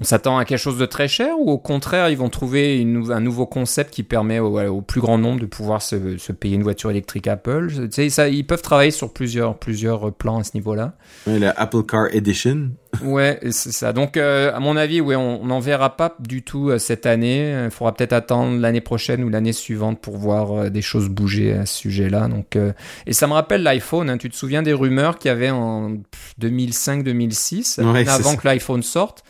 [0.00, 3.10] on s'attend à quelque chose de très cher ou au contraire ils vont trouver une
[3.10, 6.56] un nouveau concept qui permet au, au plus grand nombre de pouvoir se, se payer
[6.56, 7.68] une voiture électrique Apple?
[7.70, 10.94] Tu sais, ça, Ils peuvent travailler sur plusieurs, plusieurs plans à ce niveau-là.
[11.26, 12.70] Ouais, le Apple Car Edition.
[13.02, 13.92] Ouais, c'est ça.
[13.92, 17.64] Donc, euh, à mon avis, ouais, on n'en verra pas du tout euh, cette année.
[17.66, 21.52] Il faudra peut-être attendre l'année prochaine ou l'année suivante pour voir euh, des choses bouger
[21.52, 22.28] à ce sujet-là.
[22.28, 22.72] Donc, euh,
[23.06, 24.08] et ça me rappelle l'iPhone.
[24.08, 24.16] Hein.
[24.16, 28.46] Tu te souviens des rumeurs qu'il y avait en pff, 2005-2006, Ouais, c'est avant que
[28.46, 29.22] l'iPhone sorte?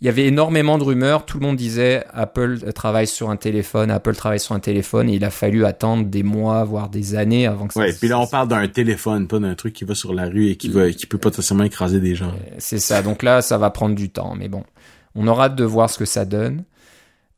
[0.00, 1.26] Il y avait énormément de rumeurs.
[1.26, 5.14] Tout le monde disait Apple travaille sur un téléphone, Apple travaille sur un téléphone, et
[5.14, 7.80] il a fallu attendre des mois, voire des années avant que ça.
[7.80, 10.48] Ouais, puis là on parle d'un téléphone, pas d'un truc qui va sur la rue
[10.48, 12.32] et qui va, qui peut potentiellement écraser des gens.
[12.58, 13.02] C'est ça.
[13.02, 14.64] Donc là, ça va prendre du temps, mais bon,
[15.14, 16.64] on aura hâte de voir ce que ça donne.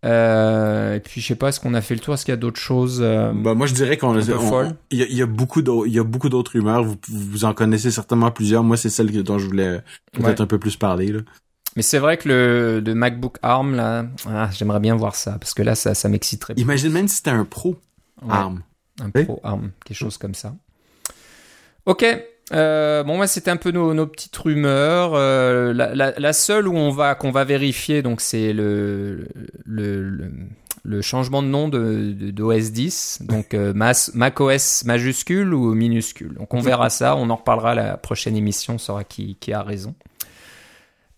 [0.05, 2.15] Euh, et puis je sais pas, est-ce qu'on a fait le tour?
[2.15, 5.07] Est-ce qu'il y a d'autres choses euh, bah, Moi je dirais qu'on il y a,
[5.07, 6.83] il y a beaucoup d'autres il y a beaucoup d'autres rumeurs.
[6.83, 8.65] Vous, vous en connaissez certainement plusieurs.
[8.65, 9.81] Moi c'est celle dont je voulais
[10.13, 11.21] peut-être un peu plus parler là.
[11.77, 15.55] Mais c'est vrai que le de MacBook ARM là, ah, j'aimerais bien voir ça parce
[15.55, 16.55] que là ça ça m'exciterait.
[16.57, 17.77] Imagine même si c'était un Pro
[18.29, 18.63] ARM.
[19.01, 20.55] Un Pro ARM, quelque chose comme ça.
[21.87, 22.05] Ok,
[22.53, 25.13] euh, bon, moi, c'était un peu nos, nos petites rumeurs.
[25.15, 29.27] Euh, la, la, la, seule où on va qu'on va vérifier, donc c'est le,
[29.65, 30.31] le,
[30.83, 33.73] le, changement de nom de, d'OS 10, donc euh,
[34.15, 36.35] macOS majuscule ou minuscule.
[36.35, 39.63] Donc on verra ça, on en reparlera la prochaine émission, on saura qui, qui a
[39.63, 39.95] raison.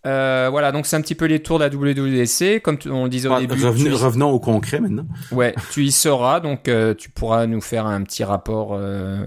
[0.05, 3.09] Euh, voilà, donc c'est un petit peu les tours de la WWDC, comme on le
[3.09, 3.63] disait au ah, début.
[3.63, 5.07] Revenons, au concret maintenant.
[5.31, 9.23] Ouais, tu y seras, donc euh, tu pourras nous faire un petit rapport euh,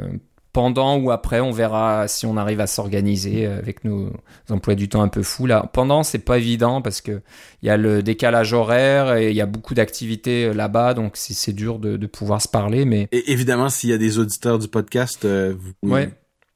[0.53, 4.11] pendant ou après, on verra si on arrive à s'organiser avec nos
[4.51, 5.47] emplois du temps un peu fous.
[5.47, 7.23] Là, pendant, c'est pas évident parce que
[7.63, 11.13] il y a le décalage horaire et il y a beaucoup d'activités euh, là-bas, donc
[11.15, 12.85] c'est dur de, de, pouvoir se parler.
[12.85, 16.11] Mais et évidemment, s'il y a des auditeurs du podcast, euh, ouais.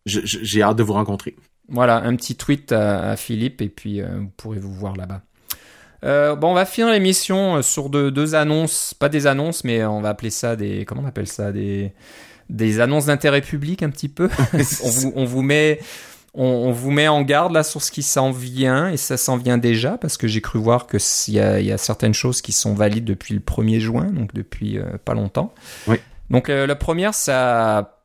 [0.04, 1.36] j'ai hâte de vous rencontrer.
[1.72, 5.22] Voilà, un petit tweet à, Philippe et puis euh, vous pourrez vous voir là-bas.
[6.04, 10.00] Euh, bon, on va finir l'émission sur deux, deux annonces, pas des annonces, mais on
[10.00, 11.92] va appeler ça des, comment on appelle ça, des
[12.52, 14.28] des annonces d'intérêt public un petit peu.
[14.52, 15.80] on, vous, on, vous, met
[16.34, 19.58] on, vous met en garde là sur ce qui s'en vient et ça s'en vient
[19.58, 20.98] déjà parce que j'ai cru voir que
[21.28, 24.34] il y a, y a, certaines choses qui sont valides depuis le 1er juin, donc
[24.34, 25.54] depuis euh, pas longtemps.
[25.86, 25.96] Oui.
[26.30, 27.98] Donc euh, la première, ça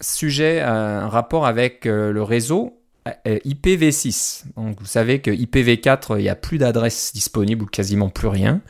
[0.00, 4.44] sujet un rapport avec euh, le réseau IPv6.
[4.56, 8.60] Donc vous savez que IPv4, il n'y a plus d'adresses disponibles ou quasiment plus rien.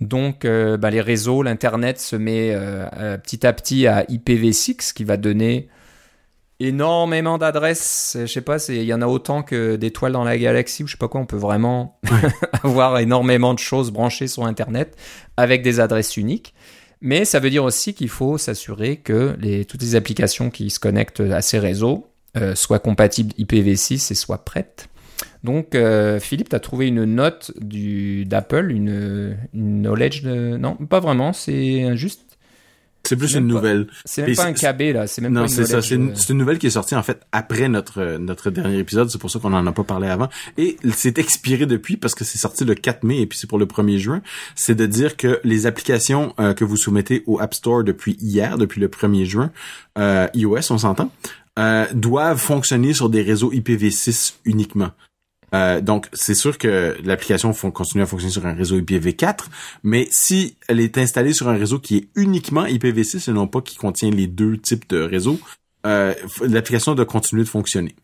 [0.00, 4.94] Donc, euh, bah, les réseaux, l'internet se met euh, euh, petit à petit à IPv6,
[4.94, 5.68] qui va donner
[6.58, 8.16] énormément d'adresses.
[8.20, 10.92] Je sais pas, il y en a autant que d'étoiles dans la galaxie ou je
[10.92, 11.20] sais pas quoi.
[11.20, 11.98] On peut vraiment
[12.64, 14.96] avoir énormément de choses branchées sur Internet
[15.36, 16.54] avec des adresses uniques.
[17.02, 20.78] Mais ça veut dire aussi qu'il faut s'assurer que les, toutes les applications qui se
[20.78, 22.09] connectent à ces réseaux
[22.54, 24.90] soient compatibles IPv6 et soient prêtes.
[25.44, 30.56] Donc, euh, Philippe, tu as trouvé une note d'Apple, une, une, knowledge de...
[30.56, 32.22] Non, pas vraiment, c'est juste...
[33.02, 33.86] C'est plus une nouvelle.
[34.04, 35.06] C'est même pas un KB, là.
[35.06, 35.80] C'est même non, c'est ça.
[35.80, 39.08] C'est une, une, nouvelle qui est sortie, en fait, après notre, notre dernier épisode.
[39.10, 40.28] C'est pour ça qu'on en a pas parlé avant.
[40.58, 43.58] Et c'est expiré depuis parce que c'est sorti le 4 mai et puis c'est pour
[43.58, 44.20] le 1er juin.
[44.54, 48.58] C'est de dire que les applications euh, que vous soumettez au App Store depuis hier,
[48.58, 49.50] depuis le 1er juin,
[49.98, 51.10] euh, iOS, on s'entend,
[51.58, 54.90] euh, doivent fonctionner sur des réseaux IPv6 uniquement.
[55.52, 59.46] Euh, donc, c'est sûr que l'application continue à fonctionner sur un réseau IPv4,
[59.82, 63.60] mais si elle est installée sur un réseau qui est uniquement IPv6 et non pas
[63.60, 65.40] qui contient les deux types de réseaux,
[65.86, 67.96] euh, l'application doit continuer de fonctionner.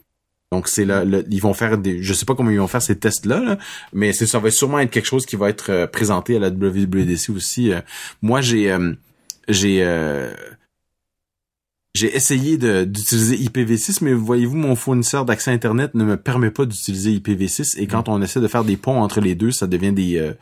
[0.50, 2.98] Donc c'est là, ils vont faire des, je sais pas comment ils vont faire ces
[2.98, 3.58] tests là,
[3.92, 7.72] mais ça va sûrement être quelque chose qui va être présenté à la WWDC aussi.
[8.22, 8.76] Moi j'ai
[9.48, 9.82] j'ai
[11.96, 17.10] j'ai essayé d'utiliser IPv6, mais voyez-vous, mon fournisseur d'accès Internet ne me permet pas d'utiliser
[17.18, 17.78] IPv6.
[17.78, 18.12] Et quand mm.
[18.12, 20.34] on essaie de faire des ponts entre les deux, ça devient des euh,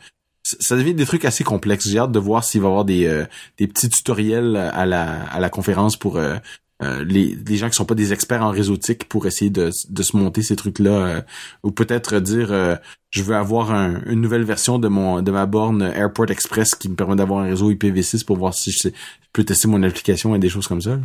[0.43, 1.87] ça devient des trucs assez complexes.
[1.87, 3.25] J'ai hâte de voir s'il va y avoir des, euh,
[3.57, 6.35] des petits tutoriels à la, à la conférence pour euh,
[6.81, 10.41] les, les gens qui sont pas des experts en réseautique pour essayer de, se monter
[10.41, 11.23] ces trucs-là.
[11.63, 12.79] ou peut-être dire
[13.15, 17.39] je veux avoir une nouvelle version de ma borne Airport Express qui me permet d'avoir
[17.39, 18.89] un réseau IPv6 pour voir si je,
[19.35, 20.97] peux tester mon application et des choses comme ça.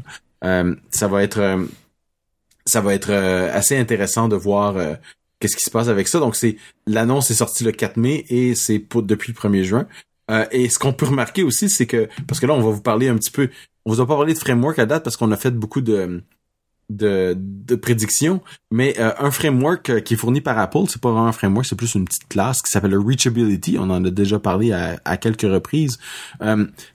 [0.45, 1.67] Euh, ça va être euh,
[2.77, 4.77] euh, assez intéressant de voir
[5.41, 6.21] qu'est-ce qui se passe avec ça.
[6.21, 6.57] Donc c'est
[6.87, 9.87] l'annonce est sortie le 4 mai et c'est depuis le 1er juin.
[10.53, 13.09] et ce qu'on peut remarquer aussi, c'est que parce que là on va vous parler
[13.09, 13.51] un petit peu,
[13.85, 16.23] on vous a pas parlé de framework à date parce qu'on a fait beaucoup de
[16.89, 18.41] de, de prédictions,
[18.73, 21.95] mais un framework qui est fourni par Apple, c'est pas vraiment un framework, c'est plus
[21.95, 23.77] une petite classe qui s'appelle Reachability.
[23.79, 26.01] On en a déjà parlé à, à quelques reprises.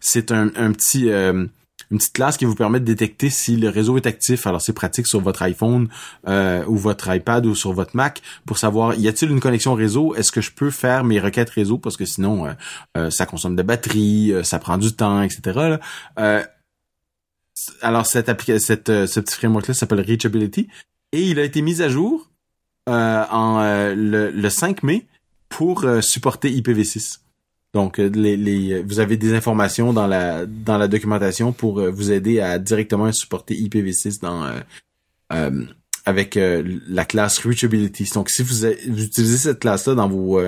[0.02, 1.10] c'est un, un, petit
[1.92, 4.48] une petite classe qui vous permet de détecter si le réseau est actif.
[4.48, 5.88] Alors c'est pratique sur votre iPhone
[6.28, 10.16] euh, ou votre iPad ou sur votre Mac pour savoir y a-t-il une connexion réseau?
[10.16, 11.78] Est-ce que je peux faire mes requêtes réseau?
[11.78, 12.54] Parce que sinon euh,
[12.98, 15.78] euh, ça consomme de batterie, ça prend du temps, etc.
[17.82, 20.68] alors cette cette ce petit framework là s'appelle Reachability
[21.12, 22.30] et il a été mis à jour
[22.88, 23.62] en
[23.96, 25.06] le, le 5 mai
[25.50, 27.20] pour supporter IPv6.
[27.76, 32.10] Donc, euh, les, vous avez des informations dans la dans la documentation pour euh, vous
[32.10, 34.50] aider à directement supporter IPv6 dans
[35.34, 35.66] euh,
[36.06, 38.10] avec la classe Reachability.
[38.14, 40.40] Donc, si vous, utilisez cette classe-là dans vos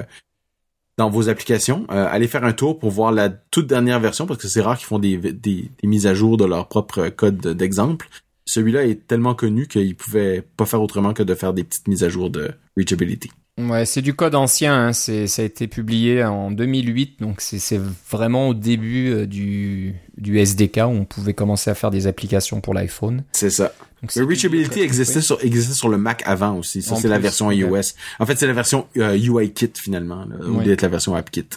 [0.97, 4.41] dans vos applications, euh, allez faire un tour pour voir la toute dernière version parce
[4.41, 7.39] que c'est rare qu'ils font des, des, des, mises à jour de leur propre code
[7.39, 8.09] d'exemple.
[8.45, 12.03] Celui-là est tellement connu qu'ils pouvaient pas faire autrement que de faire des petites mises
[12.03, 13.29] à jour de reachability.
[13.57, 14.87] Ouais, c'est du code ancien.
[14.87, 14.93] Hein.
[14.93, 19.95] C'est, ça a été publié en 2008, donc c'est, c'est vraiment au début euh, du,
[20.17, 23.23] du SDK où on pouvait commencer à faire des applications pour l'iPhone.
[23.31, 23.73] C'est ça.
[24.01, 26.83] Donc, le Reachability existait sur, existait sur le Mac avant aussi.
[26.83, 27.93] Ça, c'est la version iOS.
[28.19, 31.49] En fait, c'est la version euh, UIKit finalement, au lieu d'être la version AppKit.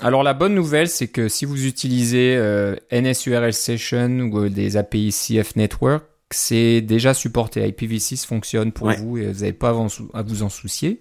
[0.00, 4.76] Alors la bonne nouvelle, c'est que si vous utilisez euh, NSURL Session ou euh, des
[4.76, 7.66] API CF Network, c'est déjà supporté.
[7.70, 9.72] IPv6 fonctionne pour vous et vous n'avez pas
[10.14, 11.00] à vous en soucier.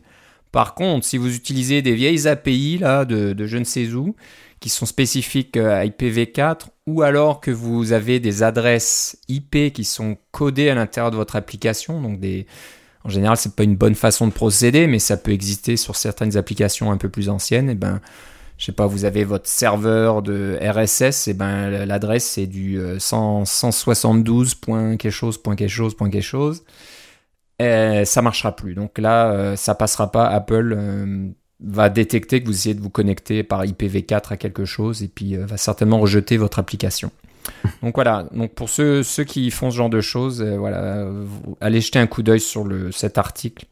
[0.53, 4.15] Par contre, si vous utilisez des vieilles API là de, je ne sais où,
[4.59, 9.83] qui sont spécifiques euh, à IPv4, ou alors que vous avez des adresses IP qui
[9.83, 12.01] sont codées à l'intérieur de votre application,
[13.03, 16.37] en général, c'est pas une bonne façon de procéder, mais ça peut exister sur certaines
[16.37, 17.71] applications un peu plus anciennes.
[17.71, 17.99] Et ben,
[18.59, 24.55] je sais pas, vous avez votre serveur de RSS, et ben l'adresse c'est du 172.
[24.69, 26.63] Euh, quelque chose, point quelque chose, point quelque chose
[27.59, 28.75] et ça marchera plus.
[28.75, 30.27] Donc là, euh, ça passera pas.
[30.27, 31.27] Apple euh,
[31.59, 35.35] va détecter que vous essayez de vous connecter par IPv4 à quelque chose et puis
[35.35, 37.11] euh, va certainement rejeter votre application.
[37.81, 38.27] Donc voilà.
[38.33, 41.07] Donc pour ceux, ceux qui font ce genre de choses, voilà,
[41.61, 43.65] allez jeter un coup d'œil sur le, cet article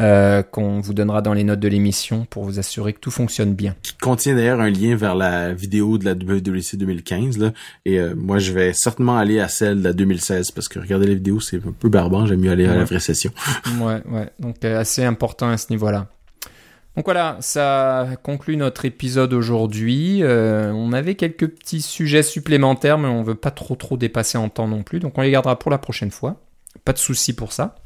[0.00, 3.54] euh, qu'on vous donnera dans les notes de l'émission pour vous assurer que tout fonctionne
[3.54, 3.74] bien.
[3.82, 7.52] Qui contient d'ailleurs un lien vers la vidéo de la WWC 2015 là,
[7.84, 11.06] et euh, moi je vais certainement aller à celle de la 2016 parce que regarder
[11.06, 13.30] les vidéos c'est un peu barbant, j'aime mieux aller à la vraie session.
[13.80, 16.06] ouais, ouais, donc euh, assez important à ce niveau-là.
[16.96, 20.22] Donc voilà, ça conclut notre épisode aujourd'hui.
[20.24, 24.66] on avait quelques petits sujets supplémentaires, mais on veut pas trop trop dépasser en temps
[24.66, 26.40] non plus, donc on les gardera pour la prochaine fois.
[26.84, 27.76] Pas de souci pour ça.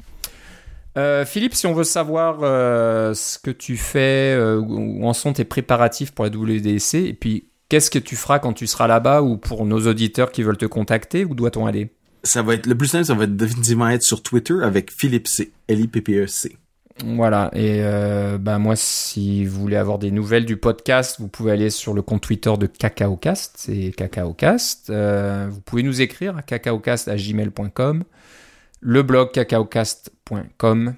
[0.97, 5.33] Euh, Philippe, si on veut savoir euh, ce que tu fais, euh, où en sont
[5.33, 9.21] tes préparatifs pour la WDC, et puis qu'est-ce que tu feras quand tu seras là-bas,
[9.21, 11.89] ou pour nos auditeurs qui veulent te contacter, où doit-on aller?
[12.23, 15.51] Ça va être le plus simple, ça va définitivement être sur Twitter avec Philippe C,
[15.67, 16.57] L-I-P-P-E-C.
[17.03, 17.83] Voilà, et
[18.39, 22.01] bah moi, si vous voulez avoir des nouvelles du podcast, vous pouvez aller sur le
[22.01, 24.91] compte Twitter de CacaoCast, c'est CacaoCast.
[24.91, 28.05] vous pouvez nous écrire à cacaocast.gmail.com
[28.85, 30.93] le blog cacaocast.com.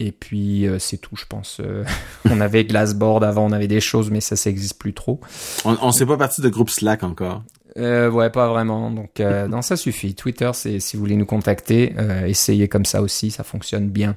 [0.00, 1.58] Et puis euh, c'est tout, je pense.
[1.60, 1.84] Euh,
[2.30, 5.20] on avait Glassboard avant, on avait des choses, mais ça, ça n'existe plus trop.
[5.64, 7.44] On, on s'est pas parti de groupe Slack encore.
[7.76, 8.90] Euh, ouais, pas vraiment.
[8.90, 10.14] Donc non, ça suffit.
[10.14, 11.94] Twitter, c'est si vous voulez nous contacter,
[12.26, 14.16] essayez comme ça aussi, ça fonctionne bien.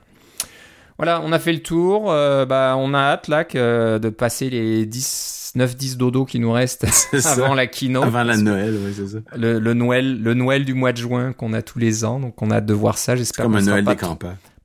[0.98, 2.06] Voilà, on a fait le tour.
[2.06, 6.86] bah, on a hâte là de passer les 10 9-10 dodo qui nous restent
[7.26, 8.04] avant la keynote.
[8.04, 9.20] Avant la Noël, oui, c'est ça.
[9.36, 12.52] Le, Noël, le Noël du mois de juin qu'on a tous les ans, donc on
[12.52, 13.16] a hâte de voir ça.
[13.16, 13.86] J'espère comme un Noël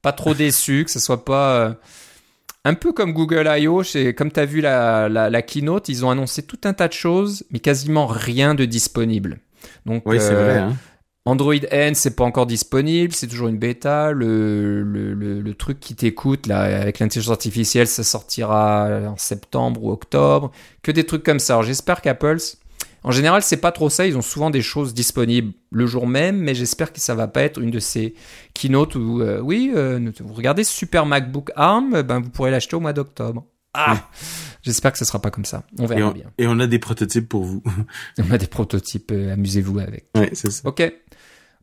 [0.01, 1.73] pas trop déçu, que ce soit pas euh,
[2.65, 3.83] un peu comme Google I.O.
[4.17, 7.45] Comme tu as vu la, la, keynote, ils ont annoncé tout un tas de choses,
[7.51, 9.41] mais quasiment rien de disponible.
[9.87, 10.59] Donc, oui, c'est vrai.
[10.59, 10.77] Hein.
[11.29, 14.13] Android N, c'est pas encore disponible, c'est toujours une bêta.
[14.13, 19.91] Le, le, le, truc qui t'écoute, là, avec l'intelligence artificielle, ça sortira en septembre ou
[19.91, 20.51] octobre.
[20.83, 21.55] Que des trucs comme ça.
[21.55, 22.39] Alors j'espère qu'Apple,
[23.05, 24.07] en général, c'est pas trop ça.
[24.07, 27.43] Ils ont souvent des choses disponibles le jour même, mais j'espère que ça va pas
[27.43, 28.15] être une de ces
[28.55, 32.81] keynotes où, euh, oui, euh, vous regardez Super MacBook ARM, ben, vous pourrez l'acheter au
[32.81, 33.45] mois d'octobre.
[33.75, 34.09] Ah!
[34.63, 35.63] J'espère que ce sera pas comme ça.
[35.79, 36.33] On verra bien.
[36.37, 37.63] Et on a des prototypes pour vous.
[38.19, 40.07] on a des prototypes, euh, amusez-vous avec.
[40.17, 40.69] Ouais, c'est ça.
[40.69, 40.83] Ok.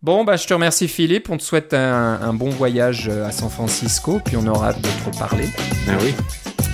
[0.05, 1.31] Bon, bah, je te remercie Philippe.
[1.31, 4.87] On te souhaite un, bon voyage euh, à San Francisco, puis on aura hâte de
[4.87, 5.47] te reparler.
[5.87, 6.13] Ben oui,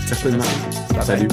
[0.06, 0.44] certainement.
[1.00, 1.30] Salut.